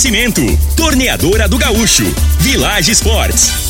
Oferecimento: 0.00 0.40
Torneadora 0.74 1.46
do 1.46 1.58
Gaúcho, 1.58 2.04
Village 2.38 2.90
Sports, 2.92 3.69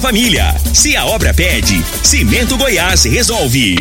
família. 0.00 0.54
Se 0.72 0.96
a 0.96 1.04
obra 1.06 1.32
pede, 1.32 1.84
Cimento 2.02 2.56
Goiás 2.56 3.04
resolve. 3.04 3.76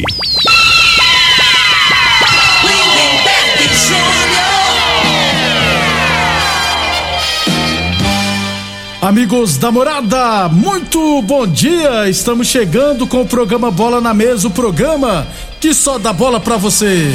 Amigos 9.04 9.58
da 9.58 9.70
morada, 9.70 10.48
muito 10.48 11.22
bom 11.24 11.46
dia! 11.46 12.10
Estamos 12.10 12.48
chegando 12.48 13.06
com 13.06 13.22
o 13.22 13.28
programa 13.28 13.70
Bola 13.70 14.00
na 14.00 14.14
Mesa 14.14 14.48
o 14.48 14.52
programa 14.52 15.28
que 15.60 15.74
só 15.74 16.00
dá 16.00 16.14
bola 16.14 16.40
pra 16.40 16.56
você. 16.56 17.12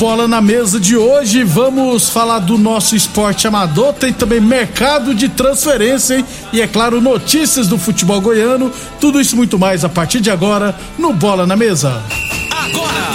Bola 0.00 0.26
na 0.26 0.40
Mesa 0.40 0.80
de 0.80 0.96
hoje, 0.96 1.44
vamos 1.44 2.08
falar 2.08 2.38
do 2.38 2.56
nosso 2.56 2.96
esporte 2.96 3.46
amador. 3.46 3.92
Tem 3.92 4.10
também 4.10 4.40
mercado 4.40 5.14
de 5.14 5.28
transferência 5.28 6.16
hein? 6.16 6.24
e, 6.54 6.62
é 6.62 6.66
claro, 6.66 7.02
notícias 7.02 7.68
do 7.68 7.76
futebol 7.76 8.18
goiano. 8.18 8.72
Tudo 8.98 9.20
isso 9.20 9.36
muito 9.36 9.58
mais 9.58 9.84
a 9.84 9.90
partir 9.90 10.22
de 10.22 10.30
agora 10.30 10.74
no 10.98 11.12
Bola 11.12 11.46
na 11.46 11.54
Mesa. 11.54 12.02
Agora! 12.50 13.10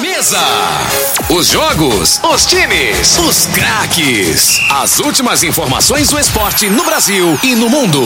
mesa. 0.00 1.15
Os 1.28 1.48
jogos, 1.48 2.20
os 2.22 2.46
times, 2.46 3.18
os 3.18 3.46
craques. 3.46 4.60
As 4.70 5.00
últimas 5.00 5.42
informações 5.42 6.08
do 6.08 6.20
esporte 6.20 6.70
no 6.70 6.84
Brasil 6.84 7.36
e 7.42 7.56
no 7.56 7.68
mundo. 7.68 8.00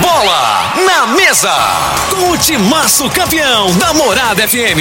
Bola 0.00 0.72
na 0.86 1.08
mesa. 1.08 1.52
Com 2.08 2.30
o 2.30 2.38
timaço 2.38 3.10
campeão 3.10 3.70
da 3.76 3.92
Morada 3.92 4.48
FM. 4.48 4.80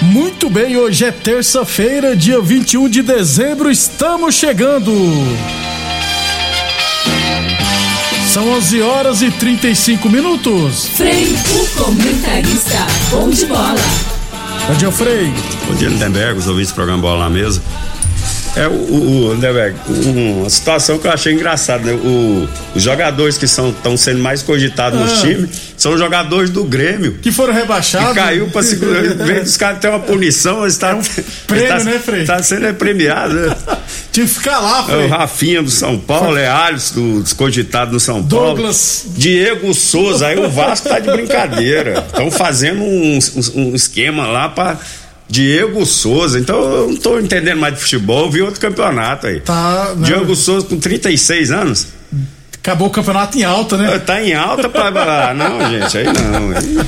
Muito 0.00 0.50
bem, 0.50 0.76
hoje 0.76 1.04
é 1.04 1.12
terça-feira, 1.12 2.16
dia 2.16 2.40
21 2.40 2.88
de 2.88 3.02
dezembro, 3.02 3.70
estamos 3.70 4.34
chegando. 4.34 4.92
São 8.32 8.48
11 8.48 8.80
horas 8.80 9.20
e 9.20 9.30
35 9.30 10.08
minutos. 10.08 10.88
Frei, 10.88 11.26
o 11.54 11.66
comentarista, 11.84 12.78
bom 13.10 13.28
de 13.28 13.44
bola. 13.44 13.74
Bom 14.66 14.74
dia, 14.74 14.90
Frei. 14.90 15.30
Bom 15.68 15.74
dia, 15.74 15.90
Lindenberg, 15.90 16.38
os 16.38 16.48
ouvintes 16.48 16.72
do 16.72 16.74
programa 16.76 17.02
Bola 17.02 17.24
na 17.24 17.28
Mesa. 17.28 17.62
É 18.54 18.68
o, 18.68 18.72
o, 18.72 19.32
Lindenberg, 19.32 19.76
uma 19.88 20.50
situação 20.50 20.98
que 20.98 21.06
eu 21.06 21.12
achei 21.12 21.32
engraçada, 21.32 21.84
né? 21.84 21.92
O, 21.92 22.46
os 22.74 22.82
jogadores 22.82 23.38
que 23.38 23.46
estão 23.46 23.96
sendo 23.96 24.18
mais 24.18 24.42
cogitados 24.42 25.00
ah. 25.00 25.04
nos 25.04 25.20
times 25.22 25.50
são 25.76 25.96
jogadores 25.96 26.50
do 26.50 26.62
Grêmio. 26.62 27.14
Que 27.22 27.32
foram 27.32 27.54
rebaixados. 27.54 28.10
Que 28.10 28.14
caiu 28.14 28.48
pra 28.48 28.62
segunda. 28.62 29.14
vez 29.24 29.44
dos 29.44 29.56
caras 29.56 29.78
ter 29.80 29.88
uma 29.88 30.00
punição, 30.00 30.66
está. 30.66 30.90
É 30.90 30.94
um 30.94 31.02
prêmio, 31.46 31.68
tá, 31.68 31.84
né, 31.84 31.98
Frei? 31.98 32.24
Tá 32.24 32.42
sendo 32.42 32.74
premiado, 32.74 33.34
né? 33.34 33.56
Tinha 34.12 34.26
que 34.26 34.32
ficar 34.34 34.60
lá, 34.60 34.84
Frei. 34.84 35.00
É 35.00 35.04
o 35.06 35.08
Rafinha 35.08 35.62
do 35.62 35.70
São 35.70 35.98
Paulo, 35.98 36.36
é 36.36 36.46
Alisson 36.46 37.20
dos 37.20 37.32
cogitados 37.32 37.92
no 37.94 38.00
São 38.00 38.22
Paulo. 38.22 38.56
Douglas. 38.56 39.06
Diego 39.16 39.72
Souza, 39.72 40.26
aí 40.26 40.38
o 40.38 40.50
Vasco 40.50 40.90
tá 40.90 40.98
de 40.98 41.10
brincadeira. 41.10 42.04
Estão 42.12 42.30
fazendo 42.30 42.82
um, 42.82 43.18
um, 43.18 43.60
um 43.62 43.74
esquema 43.74 44.26
lá 44.26 44.50
pra 44.50 44.78
Diego 45.32 45.86
Souza, 45.86 46.38
então 46.38 46.60
eu 46.60 46.88
não 46.88 46.96
tô 46.96 47.18
entendendo 47.18 47.58
mais 47.58 47.74
de 47.74 47.80
futebol, 47.80 48.30
vi 48.30 48.42
outro 48.42 48.60
campeonato 48.60 49.26
aí. 49.26 49.40
Tá. 49.40 49.94
Não. 49.96 50.02
Diego 50.02 50.36
Souza 50.36 50.66
com 50.66 50.78
36 50.78 51.50
anos. 51.50 51.86
Acabou 52.58 52.88
o 52.88 52.90
campeonato 52.90 53.38
em 53.38 53.42
alta, 53.42 53.78
né? 53.78 53.98
Tá 53.98 54.22
em 54.22 54.34
alta. 54.34 54.70
Ah, 54.74 55.32
não, 55.34 55.70
gente, 55.70 55.96
aí 55.96 56.04
não. 56.04 56.50
Aí... 56.54 56.86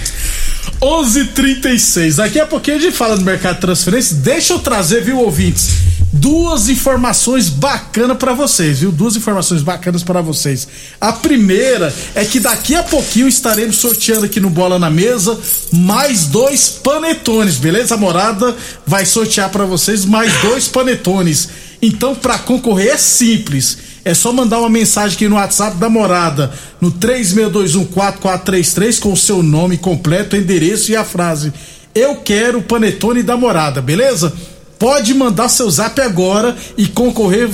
11:36. 0.78 2.16
Daqui 2.16 2.38
a 2.38 2.44
pouquinho 2.44 2.77
a 2.77 2.81
gente 2.81 2.94
fala 2.94 3.16
do 3.16 3.25
mercado 3.25 3.55
de 3.55 3.60
transferência. 3.62 4.16
Deixa 4.16 4.53
eu 4.53 4.59
trazer, 4.59 5.00
viu, 5.00 5.21
ouvintes? 5.21 5.71
Duas 6.16 6.69
informações 6.69 7.48
bacanas 7.48 8.16
para 8.16 8.32
vocês, 8.32 8.78
viu? 8.78 8.92
Duas 8.92 9.16
informações 9.16 9.62
bacanas 9.62 10.04
para 10.04 10.20
vocês. 10.20 10.69
A 11.00 11.12
primeira 11.12 11.92
é 12.14 12.25
que 12.25 12.38
daqui 12.38 12.76
a 12.76 12.84
pouquinho 12.84 13.26
estaremos 13.26 13.75
sorteando 13.76 14.25
aqui 14.25 14.38
no 14.38 14.48
Bola 14.48 14.78
na 14.78 14.88
Mesa 14.88 15.36
mais 15.72 16.26
dois 16.26 16.69
panetones, 16.69 17.56
beleza? 17.56 17.97
A 17.97 17.98
morada 17.98 18.54
vai 18.86 19.04
sortear 19.04 19.50
para 19.50 19.64
vocês 19.64 20.04
mais 20.04 20.32
dois 20.41 20.69
panetones. 20.69 21.48
Então, 21.82 22.14
para 22.14 22.38
concorrer 22.38 22.92
é 22.92 22.96
simples. 22.96 23.78
É 24.04 24.14
só 24.14 24.32
mandar 24.32 24.60
uma 24.60 24.70
mensagem 24.70 25.16
aqui 25.16 25.28
no 25.28 25.34
WhatsApp 25.34 25.78
da 25.78 25.88
morada, 25.88 26.52
no 26.81 26.92
36214433, 26.92 29.00
com 29.00 29.12
o 29.12 29.16
seu 29.16 29.42
nome 29.42 29.78
completo, 29.78 30.36
endereço 30.36 30.92
e 30.92 30.96
a 30.96 31.02
frase. 31.02 31.52
Eu 31.92 32.14
quero 32.16 32.58
o 32.58 32.62
panetone 32.62 33.25
da 33.25 33.36
morada, 33.36 33.82
beleza? 33.82 34.32
Pode 34.79 35.15
mandar 35.15 35.49
seu 35.49 35.71
zap 35.71 36.01
agora 36.01 36.57
e 36.77 36.87
concorrer. 36.87 37.49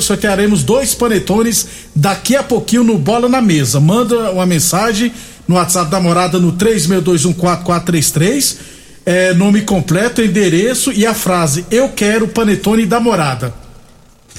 Sortearemos 0.00 0.62
dois 0.62 0.94
panetones 0.94 1.66
daqui 1.94 2.36
a 2.36 2.42
pouquinho 2.42 2.84
no 2.84 2.98
Bola 2.98 3.28
na 3.28 3.40
Mesa. 3.40 3.80
Manda 3.80 4.32
uma 4.32 4.46
mensagem 4.46 5.12
no 5.46 5.54
WhatsApp 5.54 5.90
da 5.90 6.00
morada 6.00 6.38
no 6.38 6.52
36214433. 6.52 8.56
É, 9.04 9.32
nome 9.34 9.62
completo, 9.62 10.20
endereço 10.20 10.92
e 10.92 11.06
a 11.06 11.14
frase 11.14 11.64
Eu 11.70 11.90
quero 11.90 12.26
panetone 12.26 12.84
da 12.84 12.98
morada. 12.98 13.54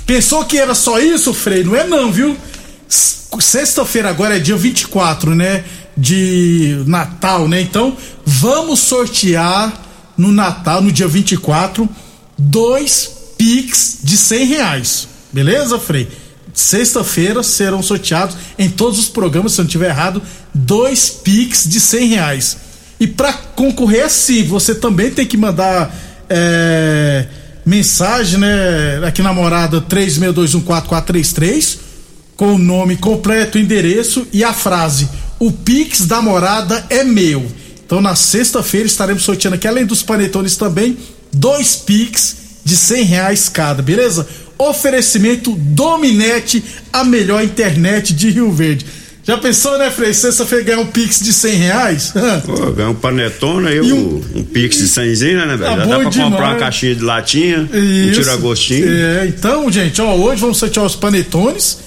Pensou 0.05 0.43
que 0.43 0.57
era 0.57 0.75
só 0.75 0.99
isso, 0.99 1.33
Frei? 1.33 1.63
Não 1.63 1.75
é 1.75 1.87
não, 1.87 2.11
viu? 2.11 2.35
Sexta-feira 2.87 4.09
agora 4.09 4.37
é 4.37 4.39
dia 4.39 4.57
24, 4.57 5.35
né? 5.35 5.63
De 5.95 6.83
Natal, 6.85 7.47
né? 7.47 7.61
Então, 7.61 7.95
vamos 8.25 8.79
sortear 8.79 9.73
no 10.17 10.31
Natal, 10.31 10.81
no 10.81 10.91
dia 10.91 11.07
24, 11.07 11.87
dois 12.37 13.11
Pix 13.37 13.99
de 14.03 14.17
100 14.17 14.45
reais. 14.45 15.07
Beleza, 15.31 15.77
Frei? 15.79 16.07
Sexta-feira 16.53 17.43
serão 17.43 17.83
sorteados 17.83 18.35
em 18.57 18.69
todos 18.69 18.97
os 18.97 19.09
programas, 19.09 19.53
se 19.53 19.61
eu 19.61 19.63
não 19.63 19.67
estiver 19.67 19.89
errado, 19.89 20.21
dois 20.53 21.09
Pix 21.09 21.65
de 21.67 21.79
100 21.79 22.07
reais. 22.07 22.57
E 22.99 23.05
para 23.05 23.31
concorrer 23.31 24.05
assim, 24.05 24.43
você 24.43 24.73
também 24.73 25.11
tem 25.11 25.25
que 25.25 25.37
mandar. 25.37 25.95
É 26.29 27.27
mensagem, 27.67 28.39
né? 28.39 29.05
Aqui 29.05 29.21
na 29.21 29.33
morada 29.33 29.81
36214433, 29.81 31.77
com 32.37 32.53
o 32.53 32.57
nome 32.57 32.95
completo, 32.95 33.59
endereço 33.59 34.25
e 34.31 34.41
a 34.41 34.53
frase: 34.53 35.09
O 35.37 35.51
Pix 35.51 36.05
da 36.05 36.21
morada 36.21 36.85
é 36.89 37.03
meu. 37.03 37.45
Então 37.85 37.99
na 37.99 38.15
sexta-feira 38.15 38.87
estaremos 38.87 39.23
sorteando 39.23 39.55
aqui, 39.55 39.67
além 39.67 39.85
dos 39.85 40.01
panetones 40.01 40.55
também, 40.55 40.97
dois 41.37 41.75
Pix 41.75 42.35
de 42.63 42.75
cem 42.75 43.03
reais 43.03 43.47
cada, 43.49 43.81
beleza? 43.81 44.27
Oferecimento 44.57 45.51
Dominete, 45.51 46.63
a 46.91 47.03
melhor 47.03 47.43
internet 47.43 48.13
de 48.13 48.29
Rio 48.29 48.51
Verde. 48.51 48.85
Já 49.23 49.37
pensou, 49.37 49.77
né, 49.77 49.91
Frei? 49.91 50.13
Sexta-feira 50.13 50.63
ganhar 50.63 50.79
um 50.79 50.85
Pix 50.85 51.19
de 51.19 51.33
100 51.33 51.55
reais? 51.55 52.13
Pô, 52.45 52.71
ganhar 52.71 52.89
um 52.91 52.95
panetone 52.95 53.67
aí, 53.67 53.81
um, 53.81 54.23
um 54.35 54.43
Pix 54.43 54.77
de 54.77 54.87
100, 54.87 55.05
né, 55.35 55.45
velho? 55.47 55.59
Tá 55.59 55.75
Já 55.79 55.85
dá 55.85 55.99
pra 55.99 56.09
demais. 56.09 56.15
comprar 56.15 56.49
uma 56.51 56.55
caixinha 56.55 56.95
de 56.95 57.03
latinha, 57.03 57.69
Isso. 57.73 58.09
um 58.09 58.23
tira-gostinho. 58.23 58.87
É, 58.89 59.27
então, 59.27 59.69
gente, 59.69 60.01
ó, 60.01 60.15
hoje 60.15 60.39
vamos 60.39 60.57
sortear 60.57 60.85
os 60.85 60.95
panetones. 60.95 61.77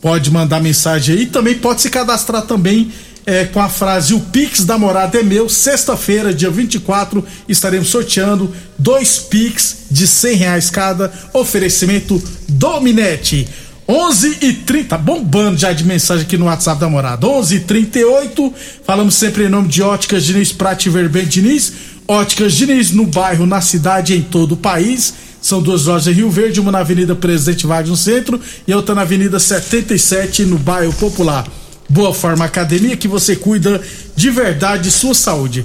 Pode 0.00 0.30
mandar 0.30 0.58
mensagem 0.62 1.18
aí. 1.18 1.26
Também 1.26 1.54
pode 1.56 1.82
se 1.82 1.90
cadastrar 1.90 2.42
também 2.42 2.90
é, 3.26 3.44
com 3.44 3.60
a 3.60 3.68
frase 3.68 4.14
O 4.14 4.20
Pix 4.20 4.64
da 4.64 4.78
Morada 4.78 5.18
é 5.18 5.22
meu. 5.22 5.48
Sexta-feira, 5.48 6.32
dia 6.32 6.48
24, 6.48 7.22
estaremos 7.48 7.88
sorteando 7.88 8.54
dois 8.78 9.18
Pix 9.18 9.78
de 9.90 10.06
100 10.06 10.36
reais 10.36 10.70
cada. 10.70 11.12
Oferecimento 11.34 12.22
Dominete. 12.48 13.48
11 13.88 14.38
e 14.40 14.52
30, 14.52 14.98
bombando 14.98 15.58
já 15.58 15.72
de 15.72 15.84
mensagem 15.84 16.24
aqui 16.24 16.36
no 16.36 16.46
WhatsApp 16.46 16.80
da 16.80 16.88
morada. 16.88 17.26
11 17.26 17.56
e 17.56 17.60
38, 17.60 18.54
falamos 18.84 19.14
sempre 19.14 19.44
em 19.44 19.48
nome 19.48 19.68
de 19.68 19.80
Óticas 19.80 20.24
Diniz, 20.24 20.52
Prate 20.52 20.88
Verben 20.90 21.24
Diniz. 21.26 21.72
Óticas 22.08 22.54
Diniz 22.54 22.90
no 22.90 23.06
bairro, 23.06 23.46
na 23.46 23.60
cidade, 23.60 24.16
em 24.16 24.22
todo 24.22 24.52
o 24.52 24.56
país. 24.56 25.14
São 25.40 25.62
duas 25.62 25.84
lojas 25.84 26.08
em 26.08 26.12
Rio 26.12 26.30
Verde, 26.30 26.58
uma 26.58 26.72
na 26.72 26.80
Avenida 26.80 27.14
Presidente 27.14 27.66
Vargas 27.66 27.90
no 27.90 27.96
centro 27.96 28.40
e 28.66 28.74
outra 28.74 28.94
na 28.94 29.02
Avenida 29.02 29.38
77 29.38 30.44
no 30.44 30.58
bairro 30.58 30.92
Popular. 30.94 31.46
Boa 31.88 32.12
Forma 32.12 32.44
Academia 32.44 32.96
que 32.96 33.08
você 33.08 33.36
cuida 33.36 33.80
de 34.14 34.30
verdade 34.30 34.90
sua 34.90 35.14
saúde. 35.14 35.64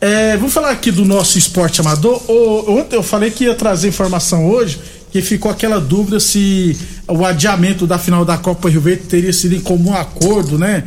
É, 0.00 0.36
vamos 0.36 0.54
falar 0.54 0.70
aqui 0.70 0.90
do 0.90 1.04
nosso 1.04 1.38
esporte 1.38 1.80
amador. 1.80 2.22
Ontem 2.68 2.96
eu 2.96 3.02
falei 3.02 3.30
que 3.30 3.44
ia 3.44 3.54
trazer 3.54 3.88
informação 3.88 4.48
hoje, 4.48 4.78
que 5.10 5.20
ficou 5.20 5.50
aquela 5.50 5.80
dúvida 5.80 6.20
se 6.20 6.76
o 7.08 7.24
adiamento 7.24 7.86
da 7.86 7.98
final 7.98 8.24
da 8.24 8.38
Copa 8.38 8.70
Rio 8.70 8.80
Verde 8.80 9.04
teria 9.04 9.32
sido 9.32 9.54
em 9.54 9.60
comum 9.60 9.92
acordo, 9.94 10.58
né? 10.58 10.84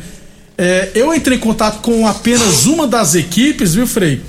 É, 0.56 0.90
eu 0.94 1.14
entrei 1.14 1.36
em 1.36 1.40
contato 1.40 1.80
com 1.80 2.06
apenas 2.06 2.66
uma 2.66 2.86
das 2.86 3.14
equipes, 3.14 3.74
viu, 3.74 3.86
Frei? 3.86 4.20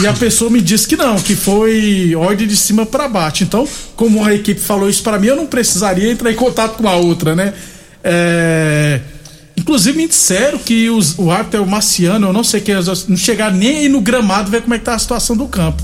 E 0.00 0.06
a 0.06 0.12
pessoa 0.12 0.50
me 0.50 0.60
disse 0.60 0.86
que 0.86 0.96
não, 0.96 1.16
que 1.16 1.34
foi 1.34 2.14
ordem 2.14 2.46
de 2.46 2.56
cima 2.56 2.86
para 2.86 3.08
baixo. 3.08 3.42
Então, 3.42 3.66
como 3.96 4.24
a 4.24 4.32
equipe 4.32 4.60
falou 4.60 4.88
isso 4.88 5.02
para 5.02 5.18
mim, 5.18 5.28
eu 5.28 5.36
não 5.36 5.46
precisaria 5.46 6.10
entrar 6.12 6.30
em 6.30 6.36
contato 6.36 6.76
com 6.76 6.88
a 6.88 6.94
outra, 6.94 7.34
né? 7.34 7.52
É, 8.04 9.00
inclusive 9.68 9.98
me 9.98 10.08
disseram 10.08 10.58
que 10.58 10.88
os, 10.88 11.18
o 11.18 11.30
Arthur 11.30 11.66
Marciano, 11.66 12.28
eu 12.28 12.32
não 12.32 12.42
sei 12.42 12.58
quem, 12.58 12.74
não 12.74 13.16
chegar 13.18 13.52
nem 13.52 13.80
aí 13.80 13.88
no 13.90 14.00
gramado 14.00 14.50
ver 14.50 14.62
como 14.62 14.72
é 14.72 14.78
que 14.78 14.84
tá 14.86 14.94
a 14.94 14.98
situação 14.98 15.36
do 15.36 15.46
campo. 15.46 15.82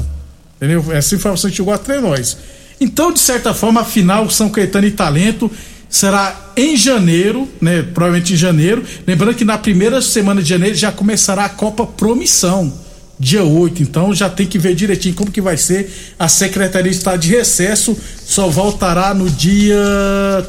Entendeu? 0.57 0.91
Essa 0.91 1.15
informação 1.15 1.51
chegou 1.51 1.75
até 1.75 2.01
nós. 2.01 2.39
Então, 2.81 3.13
de 3.13 3.19
certa 3.19 3.53
forma, 3.53 3.83
a 3.83 3.85
final 3.85 4.31
São 4.31 4.49
Caetano 4.49 4.87
e 4.87 4.91
Talento 4.91 5.51
será 5.87 6.53
em 6.57 6.79
janeiro, 6.79 7.47
né? 7.61 7.83
Provavelmente 7.83 8.33
em 8.33 8.37
janeiro. 8.37 8.83
Lembrando 9.07 9.37
que 9.37 9.45
na 9.45 9.59
primeira 9.59 10.01
semana 10.01 10.43
de 10.43 10.49
janeiro 10.49 10.75
já 10.75 10.91
começará 10.91 11.45
a 11.45 11.51
Copa 11.51 11.85
Promissão 11.85 12.73
dia 13.19 13.43
8. 13.43 13.83
Então 13.83 14.15
já 14.15 14.29
tem 14.29 14.47
que 14.47 14.59
ver 14.59 14.75
direitinho 14.75 15.15
como 15.15 15.31
que 15.31 15.41
vai 15.41 15.57
ser. 15.57 15.91
A 16.19 16.29
secretaria 16.29 16.91
está 16.91 17.17
de 17.17 17.31
recesso, 17.31 17.97
só 18.25 18.49
voltará 18.49 19.15
no 19.15 19.29
dia 19.31 19.77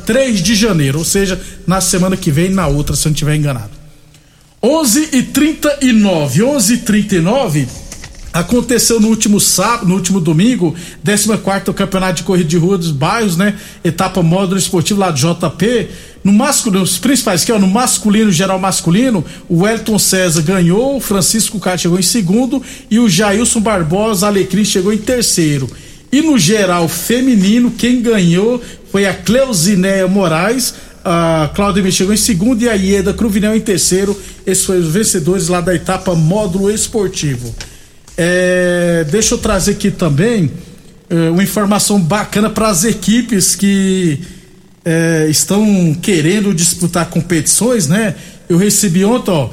3 0.06 0.42
de 0.42 0.56
janeiro, 0.56 1.00
ou 1.00 1.06
seja, 1.06 1.40
na 1.66 1.82
semana 1.82 2.18
que 2.18 2.32
vem, 2.32 2.50
na 2.50 2.68
outra, 2.68 2.96
se 2.96 3.08
eu 3.08 3.10
não 3.10 3.14
estiver 3.14 3.36
enganado. 3.36 3.72
11 4.62 5.10
e 5.12 5.24
39 5.24 6.44
11 6.44 6.74
e 6.74 6.78
39 6.78 7.68
Aconteceu 8.36 9.00
no 9.00 9.08
último 9.08 9.40
sábado, 9.40 9.88
no 9.88 9.96
último 9.96 10.20
domingo, 10.20 10.76
14 11.06 11.74
Campeonato 11.74 12.16
de 12.16 12.24
Corrida 12.24 12.50
de 12.50 12.58
Rua 12.58 12.78
dos 12.78 12.92
Bairros, 12.92 13.38
né? 13.38 13.58
Etapa 13.82 14.22
módulo 14.22 14.60
esportivo 14.60 15.00
lá 15.00 15.10
do 15.10 15.18
JP. 15.18 15.88
No 16.25 16.33
masculino, 16.33 16.83
os 16.83 16.98
principais 16.98 17.45
que 17.45 17.51
é 17.51 17.60
no 17.60 17.68
masculino, 17.68 18.31
geral 18.31 18.57
masculino, 18.57 19.24
o 19.48 19.68
Elton 19.68 20.00
César 20.00 20.42
ganhou, 20.42 20.98
o 20.98 21.00
Francisco 21.00 21.60
Carlos 21.60 21.81
chegou 21.83 22.00
em 22.00 22.01
segundo 22.01 22.63
e 22.89 22.98
o 22.98 23.07
Jailson 23.07 23.62
Barbosa 23.62 24.25
Alecrim 24.25 24.66
chegou 24.66 24.92
em 24.92 24.98
terceiro. 24.98 25.69
E 26.12 26.24
no 26.24 26.36
geral 26.39 26.88
feminino, 26.89 27.69
quem 27.69 28.01
ganhou 28.01 28.60
foi 28.92 29.06
a 29.06 29.13
Cleusinéia 29.13 30.07
Moraes, 30.07 30.74
a 31.04 31.51
Cláudia 31.54 31.92
chegou 31.92 32.12
em 32.12 32.18
segundo 32.18 32.63
e 32.63 32.69
a 32.69 32.74
Ieda 32.74 33.13
Cruvinel 33.13 33.56
em 33.56 33.62
terceiro. 33.62 34.19
Esses 34.48 34.66
foram 34.66 34.80
os 34.80 34.88
vencedores 34.88 35.48
lá 35.48 35.62
da 35.62 35.75
etapa 35.75 36.16
módulo 36.16 36.71
esportivo. 36.71 37.54
É, 38.18 39.06
deixa 39.12 39.36
eu 39.36 39.38
trazer 39.38 39.74
aqui 39.74 39.92
também 39.92 40.50
é, 41.07 41.30
uma 41.30 41.44
informação 41.44 42.00
bacana 42.00 42.50
para 42.50 42.69
as 42.69 42.83
equipes 42.83 43.56
que 43.56 44.19
é, 44.86 45.28
estão 45.28 45.98
querendo 46.00 46.54
disputar 46.54 47.10
competições, 47.10 47.88
né? 47.88 48.16
Eu 48.48 48.58
recebi 48.58 49.04
ontem, 49.04 49.32
ó, 49.32 49.50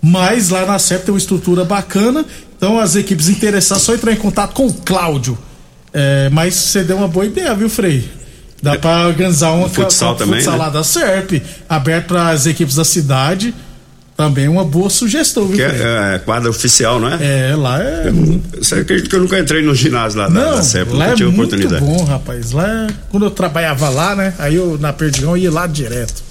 Mas 0.00 0.48
lá 0.48 0.64
na 0.64 0.78
CEP 0.78 1.04
tem 1.04 1.12
uma 1.12 1.18
estrutura 1.18 1.62
bacana, 1.62 2.24
então 2.56 2.80
as 2.80 2.96
equipes 2.96 3.28
interessadas 3.28 3.82
só 3.82 3.94
entrar 3.94 4.12
em 4.12 4.16
contato 4.16 4.54
com 4.54 4.66
o 4.66 4.72
Cláudio. 4.72 5.36
É, 5.92 6.30
mas 6.30 6.54
você 6.54 6.82
deu 6.82 6.96
uma 6.96 7.08
boa 7.08 7.26
ideia, 7.26 7.54
viu, 7.54 7.68
Frei? 7.68 8.08
Dá 8.62 8.74
é, 8.74 8.78
para 8.78 9.08
organizar 9.08 9.50
uma 9.50 9.68
futsal 9.68 10.12
uma, 10.12 10.16
também, 10.16 10.40
futsal 10.40 10.54
né? 10.54 10.64
lá 10.64 10.70
da 10.70 10.82
SERP, 10.82 11.42
aberto 11.68 12.06
para 12.06 12.30
as 12.30 12.46
equipes 12.46 12.76
da 12.76 12.84
cidade. 12.84 13.54
Também 14.16 14.48
uma 14.48 14.64
boa 14.64 14.88
sugestão, 14.88 15.46
viu? 15.46 15.56
Que 15.56 15.62
é, 15.62 16.14
é, 16.14 16.18
quadra 16.18 16.48
oficial, 16.48 16.98
não 16.98 17.08
é? 17.08 17.50
É, 17.50 17.56
lá 17.56 17.82
é. 17.82 18.10
Você 18.58 18.76
acredita 18.76 19.10
que 19.10 19.16
eu 19.16 19.20
nunca 19.20 19.38
entrei 19.38 19.62
no 19.62 19.74
ginásio 19.74 20.18
lá 20.18 20.30
não, 20.30 20.56
da, 20.56 20.62
CEP, 20.62 20.90
lá 20.92 20.98
nunca 20.98 21.12
é 21.12 21.14
tive 21.16 21.30
muito 21.30 21.54
oportunidade. 21.54 21.84
bom, 21.84 22.04
rapaz. 22.04 22.52
Lá, 22.52 22.86
quando 23.10 23.26
eu 23.26 23.30
trabalhava 23.30 23.90
lá, 23.90 24.16
né? 24.16 24.34
Aí 24.38 24.54
eu 24.54 24.78
na 24.78 24.92
Perdigão 24.92 25.36
ia 25.36 25.50
lá 25.50 25.66
direto. 25.66 26.24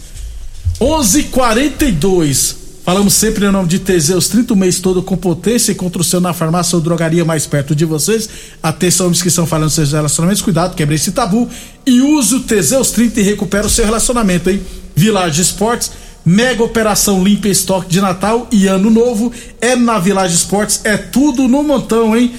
11:42 0.80 2.66
Falamos 2.86 3.16
sempre 3.16 3.44
em 3.44 3.52
nome 3.52 3.68
de 3.68 3.80
Teseus 3.80 4.28
30 4.28 4.54
o 4.54 4.56
mês 4.56 4.80
todo 4.80 5.02
com 5.02 5.18
potência 5.18 5.72
e 5.72 5.76
contra 5.76 6.00
o 6.00 6.04
seu 6.04 6.22
na 6.22 6.34
farmácia 6.34 6.76
ou 6.76 6.82
drogaria 6.82 7.26
mais 7.26 7.48
perto 7.48 7.76
de 7.76 7.84
vocês. 7.84 8.30
Atenção, 8.62 9.08
homens 9.08 9.24
que 9.24 9.28
estão 9.28 9.48
falando 9.48 9.72
seus 9.72 9.92
relacionamentos, 9.92 10.44
cuidado, 10.44 10.76
quebre 10.76 10.94
esse 10.94 11.12
tabu 11.12 11.50
e 11.84 12.00
use 12.00 12.36
o 12.36 12.42
Teseus 12.42 12.92
30 12.92 13.22
e 13.22 13.24
recupera 13.24 13.66
o 13.66 13.70
seu 13.72 13.86
relacionamento, 13.86 14.52
hein? 14.52 14.62
Village 14.96 15.42
Esportes, 15.42 15.92
mega 16.26 16.64
operação 16.64 17.24
limpa 17.24 17.48
estoque 17.48 17.90
de 17.90 18.02
Natal 18.02 18.48
e 18.52 18.68
Ano 18.68 18.90
Novo 18.90 19.32
é 19.62 19.76
na 19.76 20.00
Village 20.00 20.36
Esportes, 20.36 20.82
é 20.84 20.98
tudo 20.98 21.48
no 21.48 21.62
montão, 21.64 22.16
hein? 22.18 22.34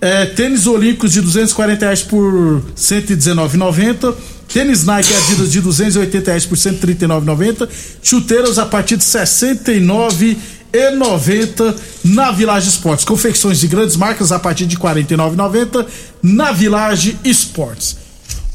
É, 0.00 0.26
tênis 0.26 0.66
olímpicos 0.66 1.12
de 1.12 1.20
240 1.20 1.84
reais 1.84 2.02
por 2.02 2.62
119,90 2.76 4.14
Tênis 4.52 4.84
Nike 4.84 5.14
Adidas 5.14 5.52
de 5.52 5.60
280 5.60 6.26
reais 6.28 6.44
por 6.44 6.58
139,90. 6.58 7.68
Chuteiras 8.02 8.58
a 8.58 8.66
partir 8.66 8.96
de 8.96 9.04
69 9.04 10.36
e 10.72 10.90
90 10.90 11.76
na 12.04 12.32
Village 12.32 12.68
Esportes. 12.68 13.04
Confecções 13.04 13.60
de 13.60 13.68
grandes 13.68 13.96
marcas 13.96 14.32
a 14.32 14.40
partir 14.40 14.66
de 14.66 14.76
49,90 14.76 15.86
na 16.20 16.50
Village 16.50 17.16
Esportes. 17.24 17.99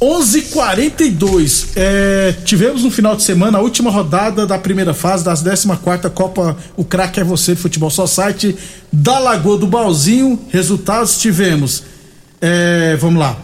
11:42 0.05 1.69
é, 1.75 2.35
tivemos 2.45 2.83
no 2.83 2.91
final 2.91 3.15
de 3.15 3.23
semana 3.23 3.57
a 3.57 3.61
última 3.61 3.89
rodada 3.89 4.45
da 4.45 4.55
primeira 4.55 4.93
fase 4.93 5.25
das 5.25 5.41
14 5.41 5.67
Copa 6.13 6.55
O 6.77 6.85
Craque 6.85 7.19
é 7.19 7.23
Você 7.23 7.55
Futebol 7.55 7.89
Society 7.89 8.55
da 8.93 9.17
Lagoa 9.17 9.57
do 9.57 9.65
Balzinho. 9.65 10.39
Resultados 10.49 11.17
tivemos. 11.17 11.83
É, 12.39 12.95
vamos 12.97 13.19
lá. 13.19 13.35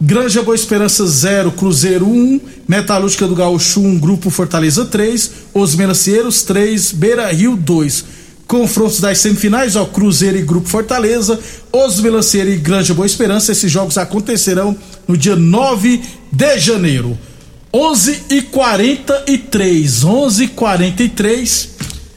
Granja 0.00 0.42
Boa 0.42 0.54
Esperança 0.54 1.04
0, 1.04 1.50
Cruzeiro 1.52 2.06
1, 2.06 2.10
um, 2.10 2.40
Metalúrgica 2.68 3.26
do 3.26 3.34
Gaúcho 3.34 3.80
1, 3.80 3.86
um, 3.86 3.98
Grupo 3.98 4.30
Fortaleza 4.30 4.84
3, 4.84 5.30
Os 5.52 5.74
Melancieiros 5.74 6.42
3, 6.42 6.92
Beira 6.92 7.32
Rio 7.32 7.56
2. 7.56 8.04
Confrontos 8.46 9.00
das 9.00 9.18
semifinais, 9.18 9.74
ó, 9.74 9.84
Cruzeiro 9.86 10.36
e 10.36 10.42
Grupo 10.42 10.68
Fortaleza, 10.68 11.38
Os 11.72 12.00
Melancieiros 12.00 12.54
e 12.54 12.56
Granja 12.58 12.94
Boa 12.94 13.06
Esperança. 13.06 13.52
Esses 13.52 13.70
jogos 13.70 13.96
acontecerão 13.96 14.76
no 15.08 15.16
dia 15.16 15.34
9 15.34 16.02
de 16.30 16.58
janeiro. 16.58 17.18
11 17.72 18.24
e 18.30 18.42
43 18.42 20.04
11 20.04 20.44
e 20.44 20.48
43 20.48 21.74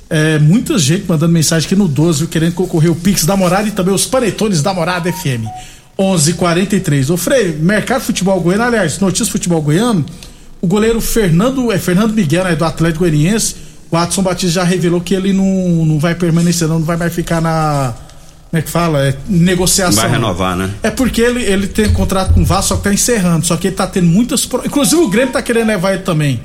é, 0.10 0.40
muita 0.40 0.78
gente 0.78 1.06
mandando 1.08 1.34
mensagem 1.34 1.66
aqui 1.66 1.76
no 1.76 1.88
12 1.88 2.28
querendo 2.28 2.54
concorrer 2.54 2.92
o 2.92 2.96
Pix 2.96 3.26
da 3.26 3.36
Morada 3.36 3.68
e 3.68 3.72
também 3.72 3.94
os 3.94 4.06
panetones 4.06 4.62
da 4.62 4.74
Morada 4.74 5.12
FM. 5.12 5.46
11 5.98 6.34
43 6.34 7.10
Ô 7.10 7.18
Frei, 7.18 7.54
Mercado 7.54 8.02
Futebol 8.02 8.40
Goiano, 8.40 8.64
aliás, 8.64 9.00
Notícias 9.00 9.30
Futebol 9.30 9.62
Goiano, 9.62 10.06
o 10.62 10.68
goleiro 10.68 11.02
Fernando, 11.02 11.72
é 11.72 11.78
Fernando 11.78 12.14
Miguel, 12.14 12.44
né, 12.44 12.56
do 12.56 12.64
Atlético 12.64 13.00
Goianiense, 13.00 13.56
o 13.90 13.98
Adson 13.98 14.22
Batista 14.22 14.56
já 14.56 14.64
revelou 14.64 15.02
que 15.02 15.14
ele 15.14 15.34
não, 15.34 15.86
não 15.86 16.00
vai 16.00 16.16
permanecer, 16.16 16.68
não, 16.68 16.80
não 16.80 16.86
vai 16.86 16.98
mais 16.98 17.14
ficar 17.14 17.42
na. 17.42 17.94
Como 18.50 18.60
é 18.60 18.62
que 18.62 18.70
fala? 18.70 19.06
É, 19.06 19.16
negociação. 19.28 20.02
Vai 20.02 20.12
renovar, 20.12 20.56
né? 20.56 20.70
É 20.82 20.90
porque 20.90 21.22
ele, 21.22 21.44
ele 21.44 21.68
tem 21.68 21.90
contrato 21.90 22.34
com 22.34 22.42
o 22.42 22.46
Vasco, 22.46 22.70
só 22.70 22.78
que 22.78 22.84
tá 22.84 22.94
encerrando. 22.94 23.46
Só 23.46 23.58
que 23.58 23.68
ele 23.68 23.76
tá 23.76 23.86
tendo 23.88 24.08
muitas. 24.08 24.48
Inclusive 24.66 25.02
o 25.02 25.10
Grêmio 25.10 25.34
tá 25.34 25.42
querendo 25.42 25.68
levar 25.68 25.94
ele 25.94 26.04
também. 26.04 26.40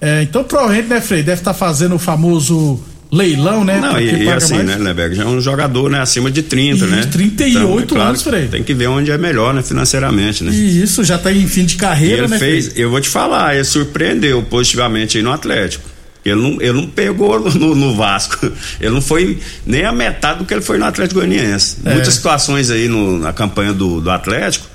É, 0.00 0.22
então 0.22 0.44
provavelmente, 0.44 0.88
né, 0.88 1.00
Frei? 1.00 1.22
Deve 1.22 1.40
estar 1.40 1.52
tá 1.52 1.58
fazendo 1.58 1.96
o 1.96 1.98
famoso 1.98 2.80
leilão, 3.12 3.64
né? 3.64 3.80
Não, 3.80 4.00
e, 4.00 4.24
e 4.24 4.30
assim, 4.30 4.54
mais... 4.54 4.66
né, 4.66 4.76
Leberg? 4.76 5.16
Já 5.16 5.24
é 5.24 5.26
um 5.26 5.40
jogador, 5.40 5.90
né, 5.90 6.00
acima 6.00 6.30
de 6.30 6.42
30, 6.42 6.84
e 6.84 6.88
né? 6.88 7.02
38 7.10 7.58
então, 7.58 7.78
é 7.78 7.86
claro 7.86 8.08
anos, 8.10 8.22
Frei. 8.22 8.46
Tem 8.46 8.62
que 8.62 8.72
ver 8.72 8.86
onde 8.86 9.10
é 9.10 9.18
melhor, 9.18 9.52
né, 9.52 9.62
financeiramente, 9.62 10.44
né? 10.44 10.52
E 10.52 10.82
isso, 10.82 11.02
já 11.02 11.18
tá 11.18 11.32
em 11.32 11.46
fim 11.46 11.64
de 11.64 11.76
carreira, 11.76 12.22
e 12.22 12.24
ele 12.24 12.28
né? 12.28 12.38
fez, 12.38 12.68
Frei? 12.68 12.84
eu 12.84 12.90
vou 12.90 13.00
te 13.00 13.08
falar, 13.08 13.54
ele 13.54 13.64
surpreendeu 13.64 14.42
positivamente 14.42 15.18
aí 15.18 15.24
no 15.24 15.32
Atlético. 15.32 15.89
Ele 16.24 16.40
não, 16.40 16.60
ele 16.60 16.72
não 16.72 16.86
pegou 16.86 17.40
no, 17.40 17.74
no, 17.74 17.96
Vasco. 17.96 18.50
Ele 18.80 18.90
não 18.90 19.00
foi 19.00 19.38
nem 19.64 19.84
a 19.84 19.92
metade 19.92 20.40
do 20.40 20.44
que 20.44 20.52
ele 20.52 20.60
foi 20.60 20.78
no 20.78 20.84
Atlético 20.84 21.20
Goianiense. 21.20 21.78
É. 21.84 21.94
Muitas 21.94 22.14
situações 22.14 22.70
aí 22.70 22.88
no, 22.88 23.18
na 23.18 23.32
campanha 23.32 23.72
do, 23.72 24.00
do 24.00 24.10
Atlético, 24.10 24.66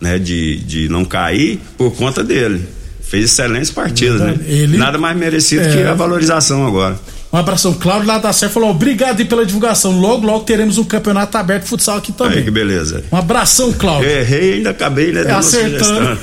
né, 0.00 0.18
de, 0.18 0.56
de 0.56 0.88
não 0.88 1.04
cair 1.04 1.60
por 1.78 1.94
conta 1.94 2.24
dele. 2.24 2.66
Fez 3.02 3.26
excelentes 3.26 3.70
partidas, 3.70 4.20
né? 4.20 4.34
Ele, 4.46 4.76
Nada 4.76 4.98
mais 4.98 5.16
merecido 5.16 5.62
é. 5.62 5.70
que 5.70 5.82
a 5.82 5.94
valorização 5.94 6.66
agora. 6.66 6.98
Um 7.32 7.36
abração. 7.36 7.74
Cláudio 7.74 8.08
lá 8.08 8.18
da 8.18 8.32
Sé 8.32 8.48
falou: 8.48 8.70
obrigado 8.70 9.18
aí 9.20 9.24
pela 9.24 9.44
divulgação. 9.44 9.98
Logo, 10.00 10.26
logo 10.26 10.44
teremos 10.44 10.78
um 10.78 10.84
campeonato 10.84 11.36
aberto 11.36 11.64
de 11.64 11.68
futsal 11.68 11.98
aqui 11.98 12.12
também. 12.12 12.38
Aí, 12.38 12.44
que 12.44 12.50
beleza. 12.50 13.04
Um 13.12 13.16
abração, 13.16 13.72
Cláudio. 13.72 14.08
Errei, 14.08 14.54
ainda 14.54 14.70
acabei, 14.70 15.12
né? 15.12 15.30
Acertando. 15.30 16.18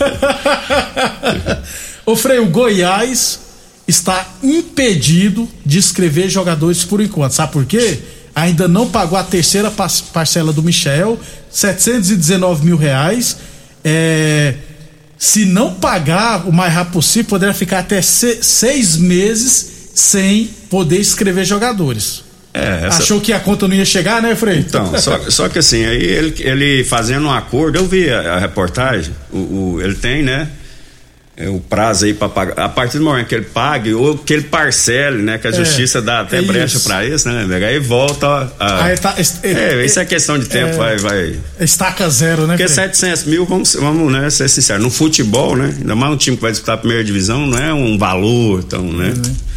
Ô, 2.05 2.15
Freio, 2.15 2.47
Goiás 2.47 3.40
está 3.91 4.27
impedido 4.41 5.47
de 5.65 5.77
escrever 5.77 6.29
jogadores 6.29 6.83
por 6.83 7.01
enquanto. 7.01 7.33
Sabe 7.33 7.51
por 7.51 7.65
quê? 7.65 7.99
Ainda 8.33 8.67
não 8.67 8.89
pagou 8.89 9.17
a 9.17 9.23
terceira 9.23 9.71
parcela 10.13 10.51
do 10.51 10.63
Michel, 10.63 11.19
719 11.51 12.65
mil 12.65 12.77
reais. 12.77 13.37
É, 13.83 14.55
se 15.17 15.45
não 15.45 15.75
pagar 15.75 16.47
o 16.47 16.51
mais 16.51 16.73
rápido 16.73 16.93
possível, 16.93 17.29
poderá 17.29 17.53
ficar 17.53 17.79
até 17.79 18.01
seis 18.01 18.97
meses 18.97 19.91
sem 19.93 20.49
poder 20.69 20.99
escrever 20.99 21.45
jogadores. 21.45 22.23
É, 22.53 22.87
essa... 22.87 23.03
Achou 23.03 23.21
que 23.21 23.31
a 23.31 23.39
conta 23.39 23.67
não 23.67 23.75
ia 23.75 23.85
chegar, 23.85 24.21
né, 24.21 24.35
Frei? 24.35 24.59
Então, 24.59 24.97
só, 24.99 25.29
só 25.29 25.49
que 25.49 25.59
assim, 25.59 25.85
aí 25.85 26.01
ele, 26.01 26.33
ele 26.39 26.83
fazendo 26.83 27.27
um 27.27 27.31
acordo, 27.31 27.77
eu 27.77 27.87
vi 27.87 28.09
a, 28.09 28.35
a 28.35 28.39
reportagem, 28.39 29.13
o, 29.31 29.37
o, 29.37 29.81
ele 29.81 29.95
tem, 29.95 30.23
né? 30.23 30.49
É, 31.41 31.49
o 31.49 31.59
prazo 31.59 32.05
aí 32.05 32.13
para 32.13 32.29
pagar. 32.29 32.59
A 32.59 32.69
partir 32.69 32.99
do 32.99 33.03
momento 33.03 33.27
que 33.27 33.33
ele 33.33 33.45
pague, 33.45 33.93
ou 33.93 34.15
que 34.15 34.31
ele 34.31 34.43
parcele, 34.43 35.23
né? 35.23 35.39
Que 35.39 35.47
a 35.47 35.49
é, 35.49 35.53
justiça 35.53 36.01
dá 36.01 36.21
até 36.21 36.37
é 36.37 36.41
brecha 36.43 36.79
para 36.81 37.03
isso, 37.03 37.27
né? 37.27 37.65
Aí 37.65 37.79
volta. 37.79 38.51
A, 38.59 38.85
aí 38.85 38.97
tá, 38.97 39.15
é, 39.43 39.83
isso 39.83 39.99
é 39.99 40.05
questão 40.05 40.37
de 40.37 40.45
tempo, 40.45 40.73
é, 40.73 40.77
vai, 40.77 40.97
vai. 40.97 41.35
Estaca 41.59 42.07
zero, 42.09 42.45
né? 42.45 42.55
Porque 42.55 42.67
700 42.67 43.23
mil, 43.23 43.45
vamos, 43.45 43.73
vamos 43.73 44.11
né, 44.11 44.29
ser 44.29 44.47
sinceros, 44.49 44.83
no 44.83 44.91
futebol, 44.91 45.55
né? 45.55 45.73
Ainda 45.79 45.95
mais 45.95 46.13
um 46.13 46.17
time 46.17 46.37
que 46.37 46.43
vai 46.43 46.51
disputar 46.51 46.75
a 46.75 46.77
primeira 46.77 47.03
divisão, 47.03 47.47
não 47.47 47.57
é 47.57 47.73
um 47.73 47.97
valor, 47.97 48.59
então, 48.59 48.83
né? 48.83 49.13
É, 49.15 49.51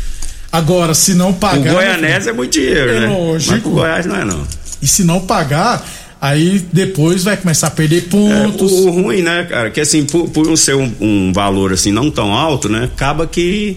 Agora, 0.50 0.94
se 0.94 1.14
não 1.14 1.32
pagar. 1.32 1.72
O 1.72 1.74
Goianese 1.74 2.28
é 2.28 2.32
muito 2.32 2.52
dinheiro, 2.52 2.90
é 2.90 3.00
né? 3.00 3.06
Lógico. 3.08 3.52
Mas 3.52 3.66
o 3.66 3.70
Goiás 3.70 4.06
não 4.06 4.16
é, 4.16 4.24
não. 4.24 4.46
E 4.80 4.86
se 4.86 5.02
não 5.02 5.20
pagar, 5.20 5.84
aí 6.24 6.64
depois 6.72 7.22
vai 7.22 7.36
começar 7.36 7.66
a 7.66 7.70
perder 7.70 8.04
pontos. 8.04 8.72
É, 8.72 8.74
o, 8.74 8.86
o, 8.86 8.90
ruim, 9.02 9.20
né, 9.20 9.44
cara, 9.44 9.70
que 9.70 9.78
assim, 9.78 10.06
por, 10.06 10.30
por 10.30 10.56
ser 10.56 10.74
um, 10.74 10.90
um, 10.98 11.32
valor 11.34 11.74
assim 11.74 11.92
não 11.92 12.10
tão 12.10 12.32
alto, 12.32 12.66
né, 12.66 12.84
acaba 12.84 13.26
que 13.26 13.74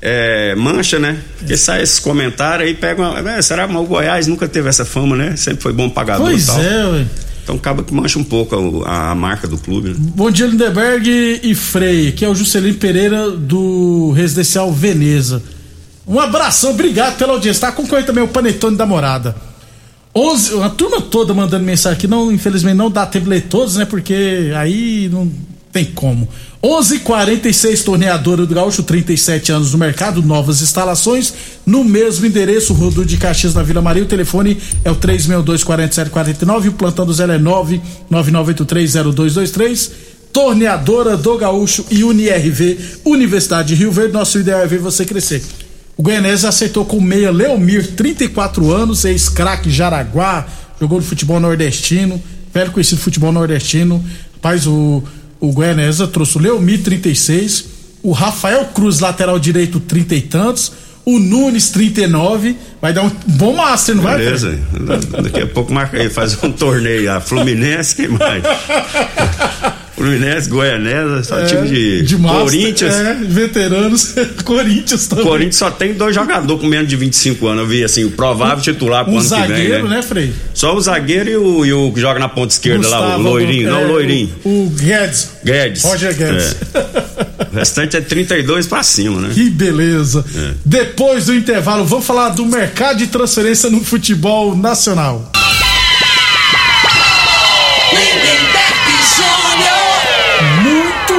é, 0.00 0.54
mancha, 0.54 0.98
né? 0.98 1.18
Porque 1.38 1.52
é. 1.52 1.56
sai 1.58 1.82
esses 1.82 1.98
comentários 1.98 2.68
aí, 2.68 2.74
pega 2.74 3.02
uma, 3.02 3.30
é, 3.32 3.42
será 3.42 3.68
que 3.68 3.76
o 3.76 3.84
Goiás 3.84 4.26
nunca 4.26 4.48
teve 4.48 4.68
essa 4.68 4.84
fama, 4.84 5.14
né? 5.14 5.36
Sempre 5.36 5.62
foi 5.62 5.72
bom 5.74 5.90
pagador 5.90 6.26
pois 6.26 6.44
e 6.44 6.46
tal. 6.46 6.62
é, 6.62 6.86
ué. 6.86 7.06
Então 7.42 7.56
acaba 7.56 7.82
que 7.82 7.92
mancha 7.92 8.18
um 8.18 8.24
pouco 8.24 8.82
a, 8.86 9.10
a 9.10 9.14
marca 9.14 9.46
do 9.46 9.58
clube. 9.58 9.90
Né? 9.90 9.96
Bom 9.98 10.30
dia, 10.30 10.46
Lindeberg 10.46 11.40
e 11.42 11.54
Frei, 11.54 12.12
que 12.12 12.24
é 12.24 12.28
o 12.28 12.34
Juscelino 12.34 12.78
Pereira 12.78 13.30
do 13.30 14.10
Residencial 14.12 14.72
Veneza. 14.72 15.42
Um 16.06 16.18
abração, 16.18 16.70
obrigado 16.70 17.18
pela 17.18 17.34
audiência. 17.34 17.60
Tá 17.60 17.68
acompanhando 17.68 18.06
também 18.06 18.24
o 18.24 18.28
Panetone 18.28 18.76
da 18.76 18.86
Morada. 18.86 19.36
11, 20.16 20.60
a 20.62 20.68
turma 20.68 21.00
toda 21.00 21.34
mandando 21.34 21.64
mensagem 21.64 21.98
aqui, 21.98 22.06
não, 22.06 22.30
infelizmente 22.30 22.76
não 22.76 22.88
dá 22.88 23.04
tempo 23.04 23.28
ler 23.28 23.42
todos, 23.42 23.74
né? 23.74 23.84
Porque 23.84 24.52
aí 24.54 25.08
não 25.12 25.28
tem 25.72 25.86
como. 25.86 26.28
11:46 26.62 27.82
torneadora 27.82 28.46
do 28.46 28.54
Gaúcho, 28.54 28.84
37 28.84 29.50
anos 29.50 29.72
no 29.72 29.78
mercado, 29.78 30.22
novas 30.22 30.62
instalações 30.62 31.34
no 31.66 31.82
mesmo 31.82 32.24
endereço, 32.24 32.72
Rodo 32.72 33.04
de 33.04 33.16
Caxias 33.16 33.54
na 33.54 33.64
Vila 33.64 33.82
Maria. 33.82 34.04
O 34.04 34.06
telefone 34.06 34.56
é 34.84 34.90
o 34.90 34.94
3624749 34.94 36.64
e 36.64 36.68
o 36.68 36.72
plantão 36.72 37.04
do 37.04 37.12
Zé 37.12 37.24
é 37.24 37.38
999830223. 38.10 39.90
Torneadora 40.32 41.16
do 41.16 41.36
Gaúcho 41.36 41.84
e 41.90 42.02
UniRV, 42.02 42.78
Universidade 43.04 43.68
de 43.68 43.74
Rio 43.74 43.92
Verde. 43.92 44.12
Nosso 44.12 44.38
ideal 44.38 44.60
é 44.60 44.66
ver 44.66 44.78
você 44.78 45.04
crescer. 45.04 45.42
O 45.96 46.02
Goianese 46.02 46.46
acertou 46.46 46.84
com 46.84 46.98
o 46.98 47.02
meia 47.02 47.30
Leomir, 47.30 47.92
34 47.92 48.72
anos, 48.72 49.04
ex-craque 49.04 49.70
Jaraguá, 49.70 50.46
jogou 50.80 50.98
no 50.98 51.04
futebol 51.04 51.38
nordestino, 51.38 52.20
velho 52.52 52.72
conhecido 52.72 53.00
futebol 53.00 53.30
nordestino. 53.30 54.04
Rapaz, 54.34 54.66
o, 54.66 55.02
o 55.38 55.52
Goianese 55.52 56.06
trouxe 56.08 56.36
o 56.36 56.40
Leomir, 56.40 56.82
36, 56.82 57.66
o 58.02 58.10
Rafael 58.10 58.64
Cruz, 58.66 58.98
lateral 58.98 59.38
direito, 59.38 59.78
30 59.78 60.14
e 60.14 60.20
tantos, 60.22 60.72
o 61.04 61.18
Nunes, 61.18 61.70
39. 61.70 62.56
Vai 62.80 62.92
dar 62.92 63.02
um 63.02 63.10
bom 63.26 63.54
master, 63.54 63.94
não 63.94 64.02
vai? 64.02 64.18
Beleza. 64.18 64.58
Daqui 65.22 65.42
a 65.42 65.46
pouco 65.46 65.72
marca 65.72 65.96
aí, 65.96 66.10
faz 66.10 66.42
um 66.42 66.50
torneio. 66.50 67.12
A 67.12 67.20
Fluminense, 67.20 67.94
quem 67.94 68.08
mais? 68.08 68.42
Fluminense, 69.96 70.48
Goianesa, 70.48 71.22
só 71.22 71.38
é, 71.38 71.46
time 71.46 71.68
de, 71.68 72.02
de 72.02 72.18
master, 72.18 72.42
Corinthians. 72.42 72.94
É, 72.94 73.14
veteranos, 73.14 74.14
Corinthians 74.44 75.06
também. 75.06 75.24
Corinthians 75.24 75.56
só 75.56 75.70
tem 75.70 75.94
dois 75.94 76.14
jogadores 76.14 76.60
com 76.60 76.66
menos 76.66 76.88
de 76.88 76.96
25 76.96 77.46
anos, 77.46 77.62
eu 77.62 77.68
vi 77.68 77.84
assim, 77.84 78.04
o 78.04 78.10
provável 78.10 78.62
titular 78.62 79.04
pro 79.04 79.14
um 79.14 79.18
ano 79.18 79.28
que 79.28 79.34
vem. 79.34 79.48
zagueiro, 79.48 79.88
né? 79.88 79.96
né, 79.96 80.02
Frei? 80.02 80.32
Só 80.52 80.74
o 80.74 80.80
zagueiro 80.80 81.30
e 81.30 81.36
o, 81.36 81.66
e 81.66 81.72
o 81.72 81.92
que 81.92 82.00
joga 82.00 82.18
na 82.18 82.28
ponta 82.28 82.52
esquerda 82.52 82.78
Gustavo, 82.78 83.08
lá, 83.08 83.16
o 83.16 83.22
loirinho, 83.22 83.70
não, 83.70 83.78
o 83.78 83.84
é, 83.84 83.86
loirinho. 83.86 84.30
O, 84.44 84.66
o 84.66 84.70
Guedes. 84.70 85.30
Guedes. 85.44 85.82
Roger 85.84 86.14
Guedes. 86.16 86.56
É. 86.74 87.44
o 87.52 87.56
restante 87.56 87.96
é 87.96 88.00
32 88.00 88.66
pra 88.66 88.82
cima, 88.82 89.20
né? 89.20 89.30
Que 89.32 89.48
beleza. 89.48 90.24
É. 90.34 90.54
Depois 90.64 91.26
do 91.26 91.34
intervalo, 91.34 91.84
vamos 91.84 92.04
falar 92.04 92.30
do 92.30 92.44
mercado 92.44 92.98
de 92.98 93.06
transferência 93.06 93.70
no 93.70 93.84
futebol 93.84 94.56
nacional. 94.56 95.30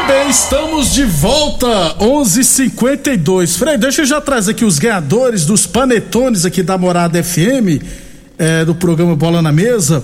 Bem, 0.08 0.30
estamos 0.30 0.94
de 0.94 1.04
volta, 1.04 1.96
11:52. 2.00 3.58
Frei, 3.58 3.78
deixa 3.78 4.04
eu 4.04 4.06
já 4.06 4.22
trazer 4.22 4.52
aqui 4.52 4.64
os 4.64 4.78
ganhadores 4.78 5.46
dos 5.46 5.66
panetones 5.66 6.46
aqui 6.46 6.62
da 6.62 6.78
Morada 6.78 7.22
FM, 7.24 7.82
é, 8.38 8.64
do 8.64 8.76
programa 8.76 9.16
Bola 9.16 9.42
na 9.42 9.52
Mesa. 9.52 10.04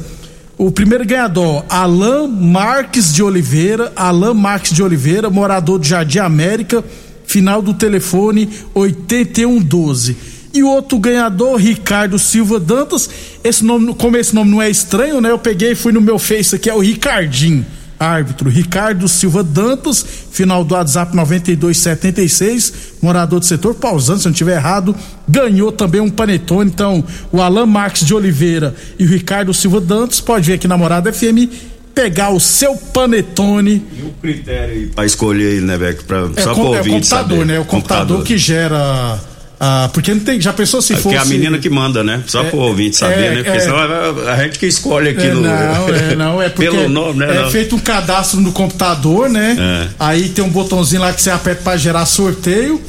O 0.58 0.72
primeiro 0.72 1.05
ganhador, 1.05 1.65
Alain 1.70 2.27
Marques 2.27 3.13
de 3.13 3.22
Oliveira, 3.22 3.91
Alain 3.96 4.34
Marques 4.34 4.74
de 4.74 4.81
Oliveira, 4.81 5.29
morador 5.29 5.79
de 5.79 5.89
Jardim 5.89 6.20
América, 6.20 6.84
final 7.25 7.62
do 7.62 7.74
telefone 7.74 8.50
8112. 8.74 10.17
E 10.53 10.63
o 10.63 10.70
outro 10.70 11.00
ganhador, 11.00 11.58
Ricardo 11.58 12.17
Silva 12.17 12.60
Dantas, 12.60 13.10
esse 13.43 13.63
nome, 13.63 13.93
como 13.96 14.17
esse 14.17 14.34
nome 14.34 14.51
não 14.51 14.62
é 14.62 14.70
estranho, 14.70 15.22
né? 15.22 15.31
Eu 15.31 15.39
peguei 15.39 15.72
e 15.72 15.75
fui 15.75 15.91
no 15.91 16.01
meu 16.01 16.17
Face 16.17 16.55
aqui, 16.55 16.70
é 16.70 16.74
o 16.74 16.79
Ricardinho 16.79 17.65
árbitro 18.01 18.50
Ricardo 18.50 19.08
Silva 19.08 19.43
Dantas, 19.43 20.03
final 20.31 20.63
do 20.63 20.74
WhatsApp 20.74 21.15
9276, 21.15 22.74
morador 23.01 23.39
do 23.39 23.46
setor, 23.46 23.75
pausando 23.75 24.20
se 24.20 24.27
eu 24.27 24.29
não 24.29 24.34
estiver 24.34 24.55
errado, 24.55 24.96
ganhou 25.27 25.72
também 25.72 26.01
um 26.01 26.10
panetone. 26.10 26.72
Então, 26.72 27.03
o 27.31 27.41
Alan 27.41 27.67
Marques 27.67 28.05
de 28.05 28.13
Oliveira 28.13 28.74
e 28.98 29.05
o 29.05 29.08
Ricardo 29.08 29.53
Silva 29.53 29.79
Dantas 29.79 30.20
pode 30.20 30.48
vir 30.48 30.53
aqui 30.53 30.67
na 30.67 30.77
Morada 30.77 31.13
FM 31.13 31.48
pegar 31.93 32.29
o 32.31 32.39
seu 32.39 32.75
panetone. 32.75 33.86
E 33.96 34.01
o 34.01 34.13
critério 34.22 34.89
para 34.96 35.05
escolher 35.05 35.53
ele, 35.53 35.65
né, 35.65 35.77
Beck? 35.77 36.03
Pra, 36.05 36.29
é, 36.36 36.41
só 36.41 36.55
com, 36.55 36.74
é 36.75 36.81
o 36.81 36.86
computador, 36.86 37.03
saber. 37.03 37.46
né? 37.46 37.60
O 37.60 37.65
computador, 37.65 37.67
computador, 37.67 38.24
que 38.24 38.38
gera 38.38 39.20
Ah, 39.63 39.91
porque 39.94 40.12
não 40.12 40.22
tem, 40.22 40.41
já 40.41 40.51
pensou 40.51 40.82
se 40.82 40.94
é 40.94 40.96
fosse. 40.96 41.15
Porque 41.15 41.18
é 41.18 41.22
a 41.22 41.25
menina 41.25 41.60
que 41.60 41.70
manda, 41.70 42.03
né? 42.03 42.24
Só 42.25 42.41
é, 42.41 42.50
pro 42.50 42.58
ouvinte 42.58 42.98
saber, 42.98 43.25
é, 43.25 43.30
né? 43.30 43.44
Porque 43.44 43.58
é, 43.58 43.60
senão 43.60 43.77
a 43.77 44.44
gente 44.44 44.58
que 44.58 44.65
escolhe 44.65 45.10
aqui 45.10 45.27
é, 45.27 45.34
no. 45.36 45.41
Não, 45.41 45.51
é, 45.51 46.15
não, 46.15 46.41
é 46.41 46.50
porque 46.50 46.68
pelo 46.68 46.89
nome, 46.89 47.20
né? 47.20 47.38
É 47.38 47.41
não. 47.44 47.51
feito 47.51 47.75
um 47.75 47.80
cadastro 47.80 48.41
no 48.41 48.51
computador, 48.51 49.30
né? 49.30 49.56
É. 49.60 49.88
Aí 50.00 50.30
tem 50.30 50.44
um 50.44 50.50
botãozinho 50.50 51.03
lá 51.03 51.13
que 51.13 51.22
você 51.22 51.30
aperta 51.30 51.62
pra 51.62 51.77
gerar 51.77 52.08
sorteio. 52.08 52.82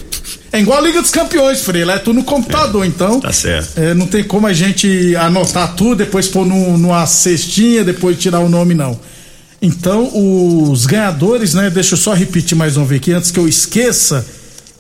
É 0.51 0.61
igual 0.61 0.79
a 0.79 0.81
Liga 0.81 1.03
dos 1.03 1.11
Campeões, 1.11 1.61
Frei, 1.61 1.85
lá 1.85 1.97
é 1.97 1.99
tudo 1.99 2.17
no 2.17 2.25
computador, 2.25 2.87
então. 2.87 3.21
Tá 3.21 3.33
certo. 3.35 3.79
É, 3.79 3.93
não 3.93 4.07
tem 4.07 4.25
como 4.25 4.47
a 4.47 4.55
gente 4.55 5.15
anotar 5.17 5.75
tudo, 5.75 5.97
depois 5.97 6.27
pôr 6.27 6.47
numa 6.47 7.05
cestinha, 7.05 7.85
depois 7.85 8.17
tirar 8.17 8.41
o 8.41 8.49
nome, 8.49 8.73
não. 8.73 8.99
Então, 9.61 10.11
os 10.15 10.87
ganhadores, 10.87 11.53
né? 11.53 11.69
Deixa 11.69 11.93
eu 11.95 11.99
só 11.99 12.15
repetir 12.15 12.57
mais 12.57 12.79
uma 12.79 12.87
vez 12.87 12.99
aqui, 12.99 13.13
antes 13.13 13.31
que 13.31 13.39
eu 13.39 13.47
esqueça. 13.47 14.25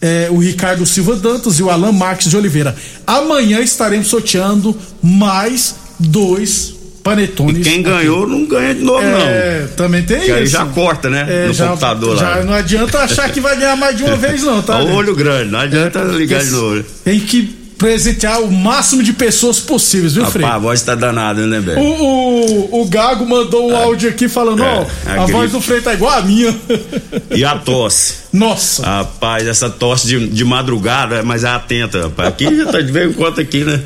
É, 0.02 0.26
o 0.30 0.38
Ricardo 0.38 0.84
Silva 0.84 1.14
Dantas 1.14 1.60
e 1.60 1.62
o 1.62 1.70
Alan 1.70 1.92
Marques 1.92 2.28
de 2.28 2.36
Oliveira. 2.36 2.74
Amanhã 3.06 3.60
estaremos 3.60 4.08
sorteando 4.08 4.76
mais 5.00 5.76
dois 5.98 6.74
panetones. 7.04 7.58
E 7.58 7.60
quem 7.70 7.74
aqui. 7.80 7.82
ganhou 7.84 8.26
não 8.26 8.44
ganha 8.46 8.74
de 8.74 8.82
novo, 8.82 9.00
É, 9.02 9.60
não. 9.62 9.68
também 9.76 10.02
tem 10.02 10.18
Que 10.20 10.26
isso. 10.26 10.34
aí 10.34 10.46
já 10.46 10.66
corta, 10.66 11.08
né? 11.08 11.24
É, 11.28 11.46
no 11.46 11.52
já, 11.54 11.68
computador 11.68 12.16
já 12.18 12.28
lá. 12.36 12.44
não 12.44 12.52
adianta 12.54 12.98
achar 12.98 13.30
que 13.30 13.40
vai 13.40 13.56
ganhar 13.56 13.76
mais 13.76 13.96
de 13.96 14.02
uma 14.04 14.16
vez, 14.16 14.42
não, 14.42 14.60
tá? 14.60 14.78
Gente? 14.82 14.92
olho 14.92 15.14
grande, 15.14 15.50
não 15.52 15.60
adianta 15.60 16.00
ligar 16.02 16.42
de 16.44 16.50
novo. 16.50 16.84
Tem 17.04 17.18
que 17.20 17.61
presentear 17.82 18.40
o 18.40 18.50
máximo 18.52 19.02
de 19.02 19.12
pessoas 19.12 19.58
possíveis, 19.58 20.14
viu, 20.14 20.24
Frei? 20.26 20.44
Rapaz, 20.44 20.62
a 20.62 20.64
voz 20.64 20.82
tá 20.82 20.94
danada, 20.94 21.44
né, 21.48 21.58
O, 21.58 21.62
velho? 21.62 21.80
o, 21.80 22.82
o 22.82 22.84
Gago 22.86 23.26
mandou 23.28 23.68
um 23.70 23.76
áudio 23.76 24.08
aqui 24.08 24.28
falando, 24.28 24.62
ó, 24.62 24.86
é, 25.04 25.18
a 25.18 25.22
a 25.24 25.26
voz 25.26 25.50
do 25.50 25.60
Frei 25.60 25.80
tá 25.80 25.92
igual 25.92 26.16
a 26.16 26.22
minha. 26.22 26.54
E 27.34 27.44
a 27.44 27.56
tosse. 27.56 28.14
Nossa. 28.32 28.84
Rapaz, 28.84 29.48
essa 29.48 29.68
tosse 29.68 30.06
de, 30.06 30.28
de 30.28 30.44
madrugada, 30.44 31.22
mas 31.22 31.44
é 31.44 31.48
atenta, 31.48 32.02
rapaz. 32.02 32.28
Aqui 32.28 32.56
já 32.56 32.66
tá 32.70 32.80
de 32.80 32.92
vez 32.92 33.10
em 33.10 33.14
quando 33.14 33.40
aqui, 33.40 33.64
né? 33.64 33.80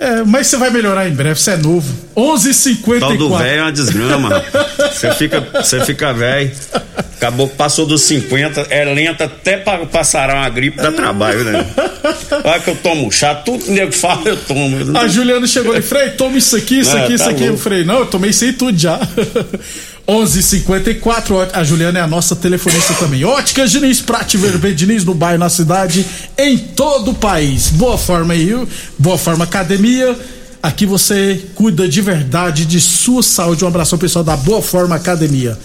É, 0.00 0.24
mas 0.24 0.48
você 0.48 0.56
vai 0.56 0.70
melhorar 0.70 1.08
em 1.08 1.12
breve, 1.12 1.38
você 1.38 1.52
é 1.52 1.56
novo. 1.56 1.86
11:54. 2.16 2.98
Tal 3.00 3.16
do 3.16 3.36
velho 3.36 3.60
é 3.60 3.62
uma 3.62 3.72
desgrama. 3.72 4.42
Você 4.92 5.12
fica, 5.12 5.40
você 5.62 5.84
fica 5.84 6.12
velho. 6.12 6.50
Acabou 7.16 7.48
que 7.48 7.56
passou 7.56 7.86
dos 7.86 8.02
50, 8.02 8.66
é 8.70 8.84
lenta 8.84 9.24
até 9.24 9.56
pra 9.56 9.78
passar 9.86 10.28
uma 10.30 10.48
gripe, 10.48 10.76
dá 10.76 10.92
trabalho, 10.92 11.42
né? 11.44 11.64
Olha 12.44 12.60
que 12.60 12.70
eu 12.70 12.76
tomo 12.76 13.10
chá, 13.10 13.34
tudo 13.34 13.64
que 13.64 13.70
o 13.70 13.72
nego 13.74 13.92
fala, 13.92 14.28
eu 14.28 14.36
tomo. 14.36 14.98
A 14.98 15.06
Juliana 15.08 15.46
chegou 15.46 15.72
ali, 15.72 15.80
Frei, 15.82 16.10
toma 16.10 16.36
isso 16.36 16.54
aqui, 16.56 16.80
isso 16.80 16.94
Ah, 16.96 17.04
aqui, 17.04 17.14
isso 17.14 17.24
tá 17.24 17.30
aqui. 17.30 17.40
louco. 17.40 17.54
Eu 17.54 17.58
falei, 17.62 17.84
não, 17.84 18.00
eu 18.00 18.06
tomei 18.06 18.30
isso 18.30 18.44
aí 18.44 18.52
tudo 18.52 18.76
já. 18.78 19.00
11:54 20.06 21.48
a 21.54 21.64
Juliana 21.64 21.98
é 21.98 22.02
a 22.02 22.06
nossa 22.06 22.36
telefonista 22.36 22.92
também. 22.94 23.24
Óticas 23.24 23.70
Diniz, 23.70 24.00
Prate 24.02 24.36
Vermelho 24.36 24.74
Diniz, 24.74 25.04
no 25.04 25.14
bairro, 25.14 25.38
na 25.38 25.48
cidade, 25.48 26.04
em 26.36 26.58
todo 26.58 27.12
o 27.12 27.14
país. 27.14 27.70
Boa 27.70 27.96
forma 27.96 28.34
aí? 28.34 28.54
Boa 28.98 29.16
forma 29.16 29.44
academia. 29.44 30.14
Aqui 30.62 30.84
você 30.86 31.42
cuida 31.54 31.88
de 31.88 32.00
verdade 32.00 32.64
de 32.66 32.80
sua 32.80 33.22
saúde. 33.22 33.64
Um 33.64 33.68
abraço 33.68 33.94
ao 33.94 33.98
pessoal 33.98 34.24
da 34.24 34.36
Boa 34.36 34.62
Forma 34.62 34.96
Academia. 34.96 35.58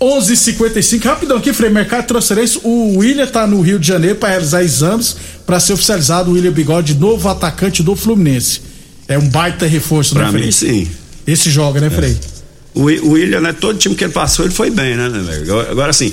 11:55 0.00 1.04
rapidão 1.04 1.38
aqui, 1.38 1.52
Frei 1.52 1.70
Mercado 1.70 2.02
de 2.02 2.08
Transferência. 2.08 2.60
O 2.64 2.98
William 2.98 3.26
tá 3.26 3.46
no 3.46 3.60
Rio 3.62 3.78
de 3.78 3.86
Janeiro 3.86 4.16
para 4.16 4.28
realizar 4.30 4.62
exames 4.62 5.16
para 5.46 5.58
ser 5.58 5.72
oficializado. 5.72 6.30
O 6.30 6.34
William 6.34 6.52
Bigode, 6.52 6.94
novo 6.94 7.28
atacante 7.28 7.82
do 7.82 7.96
Fluminense. 7.96 8.60
É 9.08 9.16
um 9.18 9.28
baita 9.28 9.66
reforço, 9.66 10.14
Pra 10.14 10.26
né, 10.26 10.30
Frei? 10.32 10.44
mim, 10.46 10.50
sim. 10.52 10.88
Esse 11.26 11.50
joga, 11.50 11.80
né, 11.80 11.88
Frei? 11.90 12.16
O, 12.74 12.82
Wi- 12.84 13.00
o 13.00 13.10
William, 13.12 13.40
né? 13.40 13.52
Todo 13.52 13.78
time 13.78 13.94
que 13.94 14.04
ele 14.04 14.12
passou, 14.12 14.44
ele 14.44 14.52
foi 14.54 14.68
bem, 14.70 14.96
né, 14.96 15.08
né? 15.08 15.38
Agora- 15.42 15.70
Agora, 15.70 15.90
assim, 15.90 16.12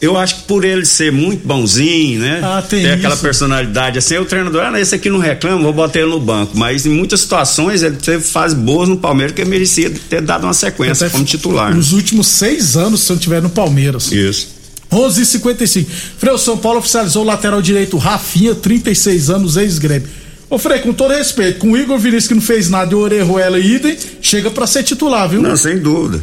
eu 0.00 0.16
acho 0.16 0.36
que 0.36 0.42
por 0.42 0.64
ele 0.64 0.84
ser 0.84 1.10
muito 1.10 1.46
bonzinho, 1.46 2.20
né? 2.20 2.40
Ah, 2.42 2.62
tem 2.62 2.82
ter 2.82 2.92
aquela 2.92 3.16
personalidade 3.16 3.98
assim, 3.98 4.18
o 4.18 4.24
treinador, 4.24 4.62
ah, 4.62 4.80
esse 4.80 4.94
aqui 4.94 5.08
não 5.08 5.18
reclama, 5.18 5.62
vou 5.62 5.72
botar 5.72 6.00
ele 6.00 6.10
no 6.10 6.20
banco. 6.20 6.56
Mas 6.56 6.84
em 6.84 6.90
muitas 6.90 7.20
situações 7.20 7.82
ele 7.82 7.96
teve 7.96 8.22
fases 8.22 8.56
boas 8.56 8.88
no 8.88 8.96
Palmeiras 8.96 9.34
que 9.34 9.40
ele 9.40 9.50
merecia 9.50 9.90
ter 9.90 10.20
dado 10.20 10.44
uma 10.44 10.54
sequência 10.54 11.06
Até 11.06 11.12
como 11.12 11.24
titular. 11.24 11.70
né? 11.70 11.76
Nos 11.76 11.92
últimos 11.92 12.26
seis 12.26 12.76
anos, 12.76 13.00
se 13.00 13.12
eu 13.12 13.18
tiver 13.18 13.40
no 13.40 13.48
Palmeiras. 13.50 14.10
Isso. 14.12 14.48
11:55 14.90 15.86
Frei, 16.18 16.32
o 16.32 16.38
São 16.38 16.56
Paulo 16.56 16.78
oficializou 16.78 17.22
o 17.22 17.26
lateral 17.26 17.60
direito 17.60 17.96
Rafinha, 17.96 18.54
36 18.54 19.30
anos, 19.30 19.56
ex-grêmio. 19.56 20.08
Ô, 20.48 20.58
Frei, 20.58 20.78
com 20.80 20.92
todo 20.92 21.12
respeito, 21.14 21.58
com 21.58 21.72
o 21.72 21.76
Igor 21.76 21.98
Vinícius 21.98 22.28
que 22.28 22.34
não 22.34 22.42
fez 22.42 22.68
nada 22.68 22.92
e 22.92 22.94
o 22.94 22.98
Orejuela 22.98 23.58
e 23.58 23.74
idem, 23.74 23.96
chega 24.20 24.50
pra 24.50 24.66
ser 24.66 24.82
titular, 24.82 25.28
viu? 25.28 25.40
Não, 25.42 25.56
sem 25.56 25.78
dúvida. 25.78 26.22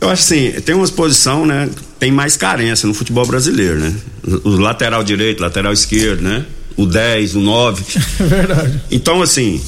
Eu 0.00 0.08
acho 0.08 0.22
assim, 0.22 0.50
tem 0.64 0.74
uma 0.74 0.88
posição, 0.88 1.44
né? 1.44 1.68
Tem 2.00 2.10
mais 2.10 2.36
carência 2.36 2.88
no 2.88 2.94
futebol 2.94 3.26
brasileiro, 3.26 3.78
né? 3.78 3.94
O 4.42 4.56
lateral 4.56 5.04
direito, 5.04 5.40
lateral 5.40 5.72
esquerdo, 5.72 6.22
né? 6.22 6.44
O 6.76 6.86
10, 6.86 7.36
o 7.36 7.40
9. 7.40 7.84
É 8.18 8.24
verdade. 8.24 8.80
Então, 8.90 9.22
assim, 9.22 9.60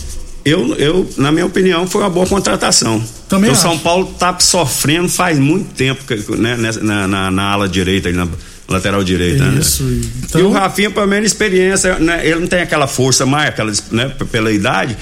eu, 0.44 0.74
eu, 0.76 1.08
na 1.16 1.30
minha 1.30 1.46
opinião, 1.46 1.86
foi 1.86 2.00
uma 2.00 2.10
boa 2.10 2.26
contratação. 2.26 3.02
Também 3.28 3.50
o 3.50 3.54
São 3.54 3.78
Paulo 3.78 4.06
tá 4.18 4.36
sofrendo 4.40 5.08
faz 5.08 5.38
muito 5.38 5.72
tempo 5.74 6.02
né, 6.36 6.56
na, 6.80 7.06
na, 7.06 7.30
na 7.30 7.42
ala 7.44 7.68
direita, 7.68 8.10
na 8.10 8.26
lateral 8.68 9.04
direita. 9.04 9.44
né? 9.44 9.60
Isso. 9.60 9.82
E 9.84 10.10
Então, 10.24 10.46
o 10.46 10.52
Rafinha, 10.52 10.90
pelo 10.90 11.06
menos, 11.06 11.26
experiência, 11.26 11.98
né? 11.98 12.26
Ele 12.26 12.40
não 12.40 12.46
tem 12.46 12.60
aquela 12.60 12.86
força 12.86 13.24
mais, 13.26 13.50
aquela, 13.50 13.72
né, 13.90 14.08
pela 14.30 14.50
idade, 14.50 14.96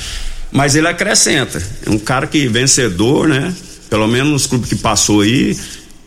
mas 0.53 0.75
ele 0.75 0.89
acrescenta. 0.89 1.63
É 1.87 1.91
um 1.91 1.99
cara 1.99 2.27
que 2.27 2.49
vencedor, 2.49 3.29
né? 3.29 3.55
Pelo 3.89 4.07
menos 4.07 4.33
nos 4.33 4.47
clubes 4.47 4.69
que 4.69 4.77
passou 4.77 5.21
aí, 5.23 5.57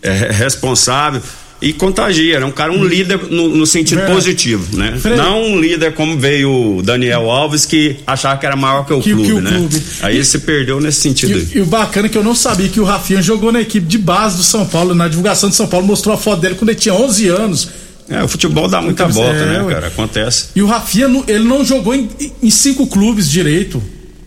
é 0.03 0.11
re- 0.11 0.31
responsável 0.31 1.21
e 1.61 1.71
contagia. 1.71 2.37
É 2.39 2.45
um 2.45 2.51
cara, 2.51 2.71
um 2.73 2.83
líder 2.83 3.17
no, 3.29 3.47
no 3.47 3.65
sentido 3.65 3.99
Verdade. 3.99 4.15
positivo, 4.17 4.77
né? 4.77 4.97
Frei- 5.01 5.15
Não 5.15 5.41
um 5.43 5.59
líder 5.59 5.93
como 5.93 6.19
veio 6.19 6.77
o 6.77 6.81
Daniel 6.83 7.31
Alves, 7.31 7.65
que 7.65 7.95
achava 8.05 8.37
que 8.37 8.45
era 8.45 8.55
maior 8.55 8.85
que 8.85 8.93
o 8.93 8.99
Que- 9.01 9.09
que 9.11 9.15
clube, 9.15 9.31
o 9.33 9.41
né? 9.41 9.51
clube. 9.51 9.81
Aí 10.01 10.15
ele 10.15 10.25
se 10.25 10.39
perdeu 10.39 10.81
nesse 10.81 10.99
sentido. 10.99 11.39
E, 11.53 11.57
e 11.57 11.61
o 11.61 11.65
bacana 11.65 12.07
é 12.07 12.09
que 12.09 12.17
eu 12.17 12.23
não 12.23 12.35
sabia 12.35 12.67
que 12.67 12.79
o 12.79 12.83
Rafinha 12.83 13.21
jogou 13.21 13.51
na 13.51 13.61
equipe 13.61 13.87
de 13.87 13.97
base 13.97 14.35
do 14.37 14.43
São 14.43 14.65
Paulo. 14.65 14.93
Na 14.93 15.07
divulgação 15.07 15.49
de 15.49 15.55
São 15.55 15.67
Paulo 15.67 15.87
mostrou 15.87 16.13
a 16.13 16.17
foto 16.17 16.41
dele 16.41 16.55
quando 16.55 16.69
ele 16.69 16.79
tinha 16.79 16.93
11 16.93 17.27
anos. 17.29 17.69
É, 18.09 18.21
o 18.21 18.27
futebol 18.27 18.67
dá 18.67 18.81
muita 18.81 19.07
volta, 19.07 19.39
é, 19.39 19.45
né, 19.63 19.65
cara? 19.73 19.87
Acontece. 19.87 20.47
E 20.53 20.61
o 20.61 20.67
Rafinha, 20.67 21.07
ele 21.25 21.45
não 21.45 21.63
jogou 21.63 21.95
em, 21.95 22.09
em 22.43 22.49
cinco 22.49 22.85
clubes 22.85 23.29
direito. 23.31 23.81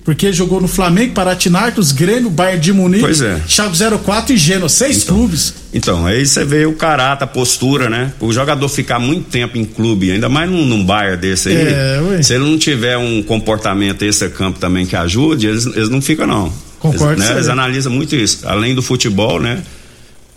Porque 0.06 0.32
jogou 0.32 0.60
no 0.60 0.68
Flamengo, 0.68 1.12
Paratinaicos, 1.14 1.90
Grêmio, 1.90 2.30
Bayern 2.30 2.60
de 2.60 2.72
Munique, 2.72 3.02
Pois 3.02 3.20
é. 3.20 3.42
Chaves 3.46 3.80
04 4.04 4.32
e 4.32 4.36
Genoa. 4.38 4.68
Seis 4.68 5.02
clubes. 5.02 5.52
Então, 5.74 6.06
aí 6.06 6.24
você 6.24 6.44
vê 6.44 6.64
o 6.64 6.74
caráter, 6.74 7.24
a 7.24 7.26
postura, 7.26 7.90
né? 7.90 8.12
O 8.20 8.32
jogador 8.32 8.68
ficar 8.68 9.00
muito 9.00 9.28
tempo 9.28 9.58
em 9.58 9.64
clube, 9.64 10.12
ainda 10.12 10.28
mais 10.28 10.48
num, 10.48 10.64
num 10.64 10.84
Bayern 10.84 11.16
desse 11.20 11.48
aí. 11.48 11.56
É, 11.56 12.22
se 12.22 12.32
ele 12.34 12.44
não 12.44 12.56
tiver 12.56 12.96
um 12.96 13.20
comportamento 13.20 14.02
extra-campo 14.04 14.60
também 14.60 14.86
que 14.86 14.94
ajude, 14.94 15.48
eles, 15.48 15.66
eles 15.66 15.88
não 15.88 16.00
ficam, 16.00 16.24
não. 16.26 16.52
Concordo 16.78 17.14
Eles, 17.14 17.26
né, 17.28 17.32
eles 17.34 17.48
analisam 17.48 17.92
muito 17.92 18.14
isso. 18.14 18.46
Além 18.48 18.76
do 18.76 18.82
futebol, 18.82 19.40
né? 19.40 19.60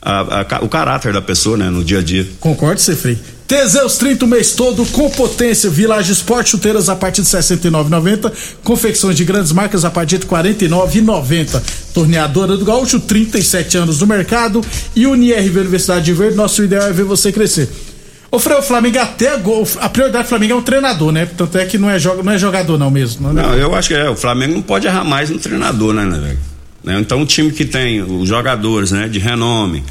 A- 0.02 0.46
a 0.60 0.64
o 0.64 0.68
caráter 0.68 1.14
da 1.14 1.22
pessoa, 1.22 1.56
né? 1.58 1.70
No 1.70 1.84
dia 1.84 2.00
a 2.00 2.02
dia. 2.02 2.28
Concordo, 2.40 2.82
Cefrei. 2.82 3.20
Teseus 3.50 3.98
30 3.98 4.26
o 4.26 4.28
mês 4.28 4.52
todo 4.54 4.86
com 4.86 5.10
potência. 5.10 5.72
Village 5.72 6.12
Sport, 6.12 6.48
chuteiras 6.50 6.88
a 6.88 6.96
partir 6.96 7.24
de 7.24 7.36
R$ 7.36 7.40
69,90. 7.42 8.32
Confecções 8.64 9.18
de 9.18 9.26
grandes 9.26 9.52
marcas 9.52 9.84
a 9.84 9.90
partir 9.90 10.20
de 10.20 10.28
R$ 10.28 10.32
49,90. 10.32 11.60
Torneadora 11.92 12.56
do 12.56 12.64
Gaúcho, 12.64 13.00
37 13.00 13.76
anos 13.76 14.02
no 14.02 14.06
mercado. 14.06 14.62
E 14.96 15.08
UniRV 15.08 15.62
Universidade 15.62 16.06
de 16.06 16.14
Verde, 16.14 16.36
nosso 16.38 16.64
ideal 16.64 16.88
é 16.90 16.94
ver 16.94 17.06
você 17.06 17.32
crescer. 17.32 17.68
O 18.32 18.38
Flamengo 18.40 19.00
até 19.00 19.36
gol. 19.38 19.68
A 19.82 19.90
prioridade 19.90 20.26
do 20.26 20.30
Flamengo 20.30 20.54
é 20.54 20.56
um 20.56 20.62
treinador, 20.62 21.12
né? 21.12 21.26
Tanto 21.36 21.58
é 21.58 21.66
que 21.66 21.80
não 21.80 21.90
é, 21.90 21.98
jo- 21.98 22.22
não 22.24 22.32
é 22.32 22.38
jogador, 22.38 22.78
não 22.78 22.92
mesmo. 22.92 23.34
Não, 23.34 23.34
Não, 23.34 23.56
eu 23.56 23.74
acho 23.74 23.88
que 23.88 23.96
é, 23.96 24.08
o 24.08 24.16
Flamengo 24.16 24.54
não 24.54 24.62
pode 24.62 24.86
errar 24.86 25.04
mais 25.04 25.32
no 25.32 25.40
treinador, 25.40 25.92
né, 25.96 26.06
né, 26.06 26.20
velho? 26.20 26.38
Né, 26.84 27.00
Então, 27.00 27.24
o 27.24 27.26
time 27.26 27.52
que 27.52 27.66
tem 27.66 28.00
os 28.04 28.30
jogadores, 28.30 28.92
né, 28.92 29.08
de 29.08 29.18
renome, 29.18 29.84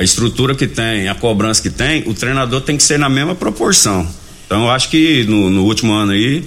a 0.00 0.02
estrutura 0.02 0.54
que 0.54 0.66
tem, 0.66 1.08
a 1.08 1.14
cobrança 1.14 1.60
que 1.60 1.68
tem, 1.68 2.02
o 2.06 2.14
treinador 2.14 2.62
tem 2.62 2.74
que 2.74 2.82
ser 2.82 2.98
na 2.98 3.10
mesma 3.10 3.34
proporção. 3.34 4.08
Então, 4.46 4.62
eu 4.62 4.70
acho 4.70 4.88
que 4.88 5.24
no, 5.24 5.50
no 5.50 5.64
último 5.64 5.92
ano 5.92 6.12
aí, 6.12 6.42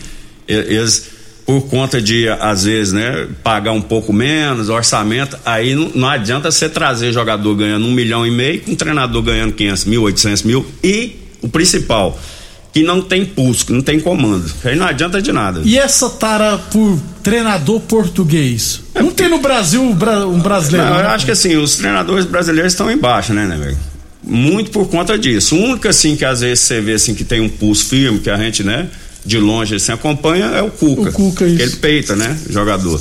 eles, 0.48 1.12
por 1.46 1.62
conta 1.68 2.02
de, 2.02 2.28
às 2.28 2.63
vezes, 2.63 2.94
né, 2.94 3.28
pagar 3.44 3.72
um 3.72 3.82
pouco 3.82 4.12
menos, 4.12 4.70
orçamento, 4.70 5.38
aí 5.46 5.76
não, 5.76 5.92
não 5.94 6.10
adianta 6.10 6.50
você 6.50 6.68
trazer 6.68 7.13
jogador 7.13 7.54
ganhando 7.54 7.86
um 7.86 7.92
milhão 7.92 8.26
e 8.26 8.32
meio 8.32 8.60
com 8.62 8.72
um 8.72 8.76
treinador 8.76 9.22
ganhando 9.22 9.54
500 9.54 9.86
mil, 9.86 10.02
800 10.02 10.42
mil 10.42 10.66
e 10.84 11.16
o 11.39 11.48
principal, 11.48 12.20
que 12.74 12.82
não 12.84 13.02
tem 13.02 13.24
pulso, 13.24 13.66
que 13.68 13.72
não 13.72 13.82
tem 13.82 14.00
comando. 14.00 14.52
Aí 14.66 14.76
não 14.76 14.86
adianta 14.88 15.22
de 15.22 15.32
nada. 15.32 15.62
E 15.64 15.78
essa 15.78 16.10
tara 16.10 16.58
por 16.58 17.00
treinador 17.22 17.80
português? 17.82 18.82
Não 18.96 19.12
tem 19.12 19.30
no 19.30 19.38
Brasil 19.40 19.82
um 19.82 19.94
bra- 19.94 20.26
brasileiro. 20.26 20.90
Não, 20.90 20.98
eu 20.98 21.04
né? 21.04 21.10
acho 21.10 21.24
que 21.26 21.32
assim, 21.32 21.56
os 21.56 21.76
treinadores 21.76 22.26
brasileiros 22.26 22.74
estão 22.74 22.90
embaixo, 22.92 23.32
né, 23.34 23.46
né, 23.46 23.58
velho? 23.58 23.78
Muito 24.24 24.72
por 24.72 24.88
conta 24.88 25.18
disso. 25.20 25.56
O 25.56 25.60
único, 25.64 25.88
assim, 25.88 26.16
que 26.16 26.26
às 26.26 26.42
vezes 26.42 26.62
você 26.62 26.82
vê, 26.82 26.94
assim, 26.94 27.14
que 27.14 27.24
tem 27.24 27.42
um 27.42 27.50
pulso 27.50 27.86
firme, 27.86 28.20
que 28.20 28.30
a 28.30 28.38
gente, 28.38 28.64
né, 28.64 28.88
de 29.26 29.38
longe, 29.38 29.76
assim, 29.76 29.92
acompanha, 29.92 30.46
é 30.46 30.62
o 30.62 30.70
Cuca. 30.72 31.10
O 31.10 31.14
Cuca, 31.14 31.46
Que 31.46 31.52
isso. 31.52 31.62
ele 31.62 31.76
peita, 31.76 32.16
né, 32.16 32.38
jogador. 32.50 33.00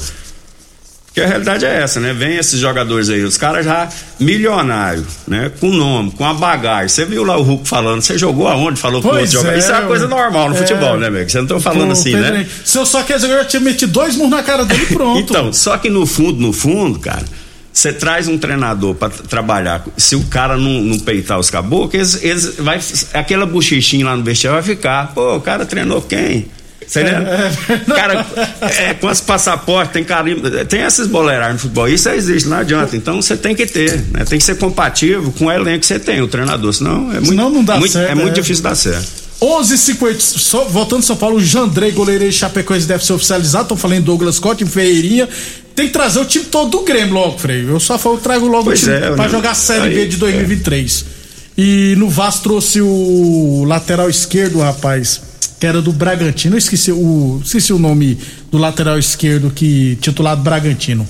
Porque 1.13 1.21
a 1.21 1.27
realidade 1.27 1.67
é 1.67 1.83
essa, 1.83 2.01
né? 2.01 2.15
Vem 2.15 2.39
esses 2.39 2.59
jogadores 2.59 3.11
aí, 3.11 3.23
os 3.23 3.37
caras 3.37 3.67
já 3.67 3.87
milionários, 4.19 5.05
né? 5.29 5.53
Com 5.61 5.71
nome, 5.71 6.11
com 6.11 6.25
a 6.25 6.33
bagagem. 6.33 6.89
Você 6.89 7.05
viu 7.05 7.23
lá 7.23 7.37
o 7.37 7.43
Hulk 7.43 7.69
falando, 7.69 8.01
você 8.01 8.17
jogou 8.17 8.49
aonde? 8.49 8.81
Falou 8.81 9.03
com 9.03 9.09
outro 9.09 9.27
jogador. 9.27 9.59
Isso 9.59 9.71
é 9.71 9.79
uma 9.79 9.89
coisa 9.89 10.09
normal 10.09 10.49
no 10.49 10.55
é. 10.55 10.59
futebol, 10.59 10.97
né, 10.97 11.09
amigo? 11.09 11.29
Você 11.29 11.39
não 11.39 11.47
tá 11.47 11.61
falando 11.61 11.89
Pô, 11.89 11.93
assim, 11.93 12.13
Pedro, 12.13 12.33
né? 12.33 12.47
Se 12.65 12.79
eu 12.79 12.87
só 12.87 13.03
dizer, 13.03 13.29
eu 13.29 13.45
tinha 13.45 13.61
metido 13.61 13.93
dois 13.93 14.17
murros 14.17 14.31
na 14.31 14.43
cara 14.43 14.65
dele 14.65 14.87
pronto. 14.87 15.21
então, 15.31 15.53
só 15.53 15.77
que 15.77 15.91
no 15.91 16.07
fundo, 16.07 16.41
no 16.41 16.51
fundo, 16.51 16.99
cara, 16.99 17.27
você 17.71 17.93
traz 17.93 18.27
um 18.27 18.39
treinador 18.39 18.95
para 18.95 19.11
trabalhar, 19.11 19.85
se 19.99 20.17
o 20.17 20.25
cara 20.25 20.57
não, 20.57 20.81
não 20.81 20.99
peitar 20.99 21.39
os 21.39 21.51
caboclos, 21.51 22.23
eles, 22.23 22.23
eles 22.23 22.57
vai, 22.57 22.81
aquela 23.13 23.45
bochichinha 23.45 24.07
lá 24.07 24.17
no 24.17 24.25
vestiário 24.25 24.63
vai 24.63 24.77
ficar. 24.77 25.13
Pô, 25.13 25.37
o 25.37 25.41
cara 25.43 25.67
treinou 25.67 26.01
quem? 26.01 26.47
Você 26.93 27.01
é, 27.01 27.05
é, 27.05 27.95
Cara, 27.95 28.27
é, 28.61 28.95
quantos 28.95 29.23
passaportes, 29.23 29.95
tem 29.95 30.05
carimbo, 30.05 30.51
tem 30.67 30.83
esses 30.83 31.07
boleiragens 31.07 31.55
no 31.55 31.61
futebol, 31.61 31.89
isso 31.89 32.07
existe, 32.11 32.47
não 32.47 32.59
adianta. 32.59 32.95
Então 32.95 33.23
você 33.23 33.35
tem 33.35 33.55
que 33.55 33.65
ter, 33.65 33.97
né? 34.11 34.27
Tem 34.27 34.39
que 34.39 34.45
ser 34.45 34.59
compatível 34.59 35.33
com 35.39 35.47
o 35.47 35.51
elenco 35.51 35.81
que 35.81 35.87
você 35.87 35.99
tem, 35.99 36.21
o 36.21 36.29
treinador, 36.29 36.71
senão 36.71 37.11
é 37.11 37.15
muito, 37.15 37.29
senão 37.29 37.49
não 37.49 37.65
dá 37.65 37.79
muito, 37.79 37.93
certo, 37.93 38.11
é 38.11 38.15
muito 38.15 38.39
é. 38.39 38.43
difícil 38.43 38.63
dar 38.63 38.75
certo. 38.75 39.09
11:50 39.41 40.69
voltando 40.69 41.03
São 41.03 41.17
Paulo, 41.17 41.41
Jandrei, 41.41 41.93
goleiro 41.93 42.25
e 42.25 42.31
Chapecoense 42.31 42.87
deve 42.87 43.05
ser 43.05 43.15
oficializado. 43.15 43.65
Estão 43.65 43.77
falando 43.77 44.05
Douglas 44.05 44.39
Costa, 44.39 44.63
em 44.63 44.67
Ferreirinha. 44.67 45.27
Tem 45.75 45.87
que 45.87 45.93
trazer 45.95 46.21
o 46.21 46.27
time 46.27 46.45
todo 46.45 46.71
do 46.71 46.85
Grêmio 46.85 47.15
logo, 47.15 47.39
Frei. 47.39 47.65
Eu 47.67 47.81
só 47.81 47.99
falo, 47.99 48.19
trago 48.19 48.47
logo 48.47 48.65
pois 48.65 48.83
o 48.83 48.85
time 48.85 48.97
é, 48.97 49.01
pra 49.13 49.25
né? 49.25 49.29
jogar 49.31 49.53
a 49.53 49.55
Série 49.55 49.87
Aí, 49.87 49.95
B 49.95 50.07
de 50.09 50.17
2023. 50.19 51.05
É. 51.09 51.61
E 51.61 51.97
no 51.97 52.11
Vasco 52.11 52.43
trouxe 52.43 52.83
o 52.83 53.65
lateral 53.67 54.11
esquerdo, 54.11 54.61
rapaz 54.61 55.32
que 55.63 55.67
era 55.67 55.81
do 55.81 55.93
Bragantino. 55.93 56.57
Eu 56.57 56.59
esqueci 56.59 56.91
o, 56.91 57.41
esqueci 57.45 57.73
o 57.73 57.79
nome 57.79 58.19
do 58.51 58.59
lateral 58.59 58.99
esquerdo 58.99 59.49
que 59.49 59.97
titulado 60.01 60.43
Bragantino. 60.43 61.07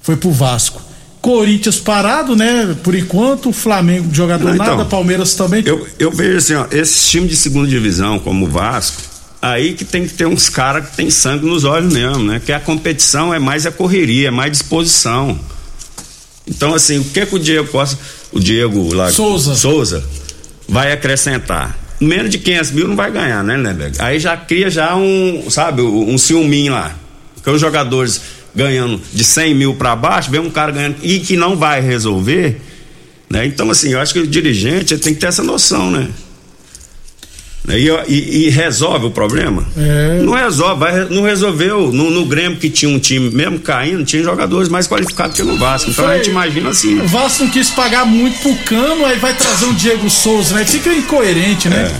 Foi 0.00 0.16
pro 0.16 0.30
Vasco. 0.30 0.80
Corinthians 1.20 1.80
parado, 1.80 2.36
né? 2.36 2.76
Por 2.84 2.94
enquanto, 2.94 3.52
Flamengo 3.52 4.14
jogador 4.14 4.44
Não, 4.44 4.54
então, 4.54 4.66
nada, 4.76 4.84
Palmeiras 4.84 5.34
também. 5.34 5.64
Eu, 5.66 5.84
eu 5.98 6.12
vejo 6.12 6.38
assim, 6.38 6.54
ó, 6.54 6.66
esse 6.70 7.08
time 7.08 7.26
de 7.26 7.34
segunda 7.34 7.66
divisão, 7.66 8.20
como 8.20 8.46
o 8.46 8.48
Vasco, 8.48 9.02
aí 9.42 9.74
que 9.74 9.84
tem 9.84 10.06
que 10.06 10.14
ter 10.14 10.26
uns 10.26 10.48
caras 10.48 10.88
que 10.90 10.96
tem 10.96 11.10
sangue 11.10 11.44
nos 11.44 11.64
olhos 11.64 11.92
mesmo, 11.92 12.22
né? 12.22 12.40
Que 12.46 12.52
a 12.52 12.60
competição 12.60 13.34
é 13.34 13.40
mais 13.40 13.66
a 13.66 13.72
correria, 13.72 14.28
é 14.28 14.30
mais 14.30 14.52
disposição. 14.52 15.36
Então, 16.46 16.72
assim, 16.72 16.98
o 16.98 17.04
que 17.04 17.26
que 17.26 17.34
o 17.34 17.38
Diego 17.40 17.66
Costa, 17.66 17.98
o 18.30 18.38
Diego 18.38 18.94
lá, 18.94 19.10
Souza, 19.10 19.56
Souza 19.56 20.04
vai 20.68 20.92
acrescentar? 20.92 21.87
Menos 22.00 22.30
de 22.30 22.38
500 22.38 22.70
mil 22.72 22.88
não 22.88 22.96
vai 22.96 23.10
ganhar, 23.10 23.42
né, 23.42 23.56
Lindeberg? 23.56 23.96
Aí 24.00 24.18
já 24.18 24.36
cria 24.36 24.70
já 24.70 24.94
um, 24.96 25.50
sabe, 25.50 25.82
um 25.82 26.16
ciúminho 26.18 26.72
lá. 26.72 26.94
Porque 27.34 27.50
os 27.50 27.60
jogadores 27.60 28.20
ganhando 28.54 29.00
de 29.12 29.24
100 29.24 29.54
mil 29.54 29.74
para 29.74 29.94
baixo, 29.94 30.30
vem 30.30 30.40
um 30.40 30.50
cara 30.50 30.72
ganhando 30.72 30.96
e 31.02 31.20
que 31.20 31.36
não 31.36 31.56
vai 31.56 31.80
resolver, 31.80 32.60
né? 33.30 33.46
Então, 33.46 33.70
assim, 33.70 33.92
eu 33.92 34.00
acho 34.00 34.12
que 34.12 34.20
o 34.20 34.26
dirigente 34.26 34.96
tem 34.98 35.14
que 35.14 35.20
ter 35.20 35.26
essa 35.26 35.42
noção, 35.42 35.90
né? 35.90 36.08
E, 37.76 37.88
e, 38.08 38.46
e, 38.46 38.50
resolve 38.50 39.06
o 39.06 39.10
problema? 39.10 39.66
É. 39.76 40.20
Não 40.22 40.32
resolve, 40.32 40.80
vai, 40.80 41.04
não 41.06 41.22
resolveu. 41.22 41.92
No, 41.92 42.10
no, 42.10 42.24
Grêmio 42.26 42.58
que 42.58 42.70
tinha 42.70 42.90
um 42.90 42.98
time, 42.98 43.30
mesmo 43.30 43.58
caindo, 43.58 44.04
tinha 44.04 44.22
jogadores 44.22 44.68
mais 44.68 44.86
qualificados 44.86 45.36
que 45.36 45.42
no 45.42 45.56
Vasco. 45.58 45.90
Então 45.90 46.06
a 46.06 46.16
gente 46.16 46.30
imagina 46.30 46.70
assim. 46.70 46.94
Né? 46.94 47.04
O 47.04 47.08
Vasco 47.08 47.44
não 47.44 47.50
quis 47.50 47.70
pagar 47.70 48.06
muito 48.06 48.40
pro 48.40 48.54
cano, 48.64 49.04
aí 49.04 49.18
vai 49.18 49.34
trazer 49.34 49.66
um 49.66 49.74
Diego 49.74 50.08
Souza, 50.08 50.54
né? 50.54 50.64
Fica 50.64 50.92
incoerente, 50.92 51.68
né? 51.68 51.92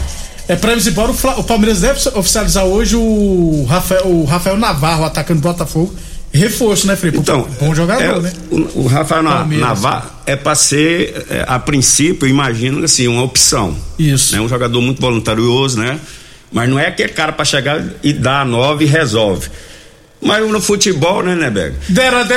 É, 0.49 0.53
é 0.53 0.57
pra 0.57 0.73
eles 0.73 0.87
embora, 0.87 1.13
o, 1.13 1.41
o 1.41 1.45
Palmeiras 1.45 1.81
deve 1.81 2.01
oficializar 2.15 2.65
hoje 2.65 2.97
o 2.97 3.67
Rafael, 3.69 4.07
o 4.07 4.25
Rafael 4.25 4.57
Navarro, 4.57 5.05
atacando 5.05 5.41
do 5.41 5.45
Botafogo 5.45 5.95
reforço, 6.37 6.87
né, 6.87 6.97
Felipe? 6.97 7.19
Então, 7.19 7.49
bom 7.61 7.75
jogador, 7.75 8.03
é, 8.03 8.21
né? 8.21 8.33
O, 8.51 8.83
o 8.83 8.87
Rafael 8.87 9.23
Navarro 9.23 10.11
é 10.27 10.37
para 10.37 10.55
ser, 10.55 11.27
é, 11.31 11.45
a 11.47 11.59
princípio, 11.59 12.29
imagino 12.29 12.85
assim, 12.85 13.09
uma 13.09 13.23
opção. 13.23 13.77
Isso. 13.99 14.35
Né? 14.35 14.41
Um 14.41 14.49
jogador 14.49 14.81
muito 14.81 15.01
voluntarioso, 15.01 15.79
né? 15.81 15.99
Mas 16.53 16.69
não 16.69 16.79
é 16.79 16.87
aquele 16.87 17.11
cara 17.11 17.33
para 17.33 17.45
chegar 17.45 17.83
e 18.03 18.13
dar 18.13 18.43
a 18.43 18.45
nova 18.45 18.83
e 18.83 18.87
resolve. 18.87 19.49
Mas 20.21 20.51
no 20.51 20.61
futebol, 20.61 21.23
né, 21.23 21.35
Neberg? 21.35 21.77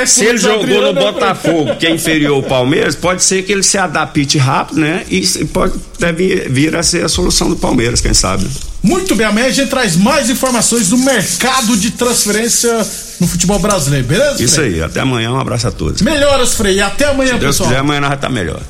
Se 0.06 0.24
ele 0.24 0.38
jogou 0.38 0.66
no 0.66 0.92
né, 0.92 1.00
Botafogo, 1.00 1.76
que 1.76 1.86
é 1.86 1.90
inferior 1.90 2.36
ao 2.36 2.42
Palmeiras, 2.42 2.94
pode 2.94 3.24
ser 3.24 3.42
que 3.42 3.52
ele 3.52 3.62
se 3.62 3.76
adapte 3.76 4.38
rápido, 4.38 4.80
né? 4.80 5.04
E 5.10 5.20
pode 5.46 5.74
deve 5.98 6.48
vir 6.48 6.74
a 6.74 6.82
ser 6.82 7.04
a 7.04 7.08
solução 7.08 7.48
do 7.48 7.56
Palmeiras, 7.56 8.00
quem 8.00 8.12
sabe. 8.12 8.48
Muito 8.82 9.14
bem, 9.14 9.26
amanhã 9.26 9.46
a 9.46 9.50
gente 9.50 9.68
traz 9.68 9.96
mais 9.96 10.28
informações 10.28 10.88
do 10.88 10.98
mercado 10.98 11.76
de 11.76 11.92
transferência 11.92 12.84
no 13.20 13.26
futebol 13.28 13.58
brasileiro, 13.60 14.06
beleza? 14.06 14.42
Isso 14.42 14.56
Frei? 14.56 14.74
aí, 14.74 14.82
até 14.82 15.00
amanhã, 15.00 15.30
um 15.32 15.38
abraço 15.38 15.68
a 15.68 15.70
todos. 15.70 16.02
Melhoras, 16.02 16.54
Frei, 16.54 16.80
até 16.80 17.06
amanhã, 17.06 17.34
Se 17.34 17.38
Deus 17.38 17.56
pessoal. 17.56 17.68
quiser, 17.68 17.80
amanhã 17.80 18.00
nós 18.00 18.10
já 18.10 18.16
tá 18.16 18.28
melhor. 18.28 18.60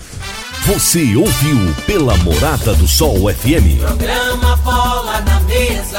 Você 0.66 1.16
ouviu 1.16 1.74
pela 1.86 2.16
Morada 2.18 2.74
do 2.74 2.86
Sol 2.86 3.28
FM. 3.32 3.80
Programa 3.80 4.56
Bola 4.58 5.20
na 5.22 5.40
Mesa, 5.40 5.98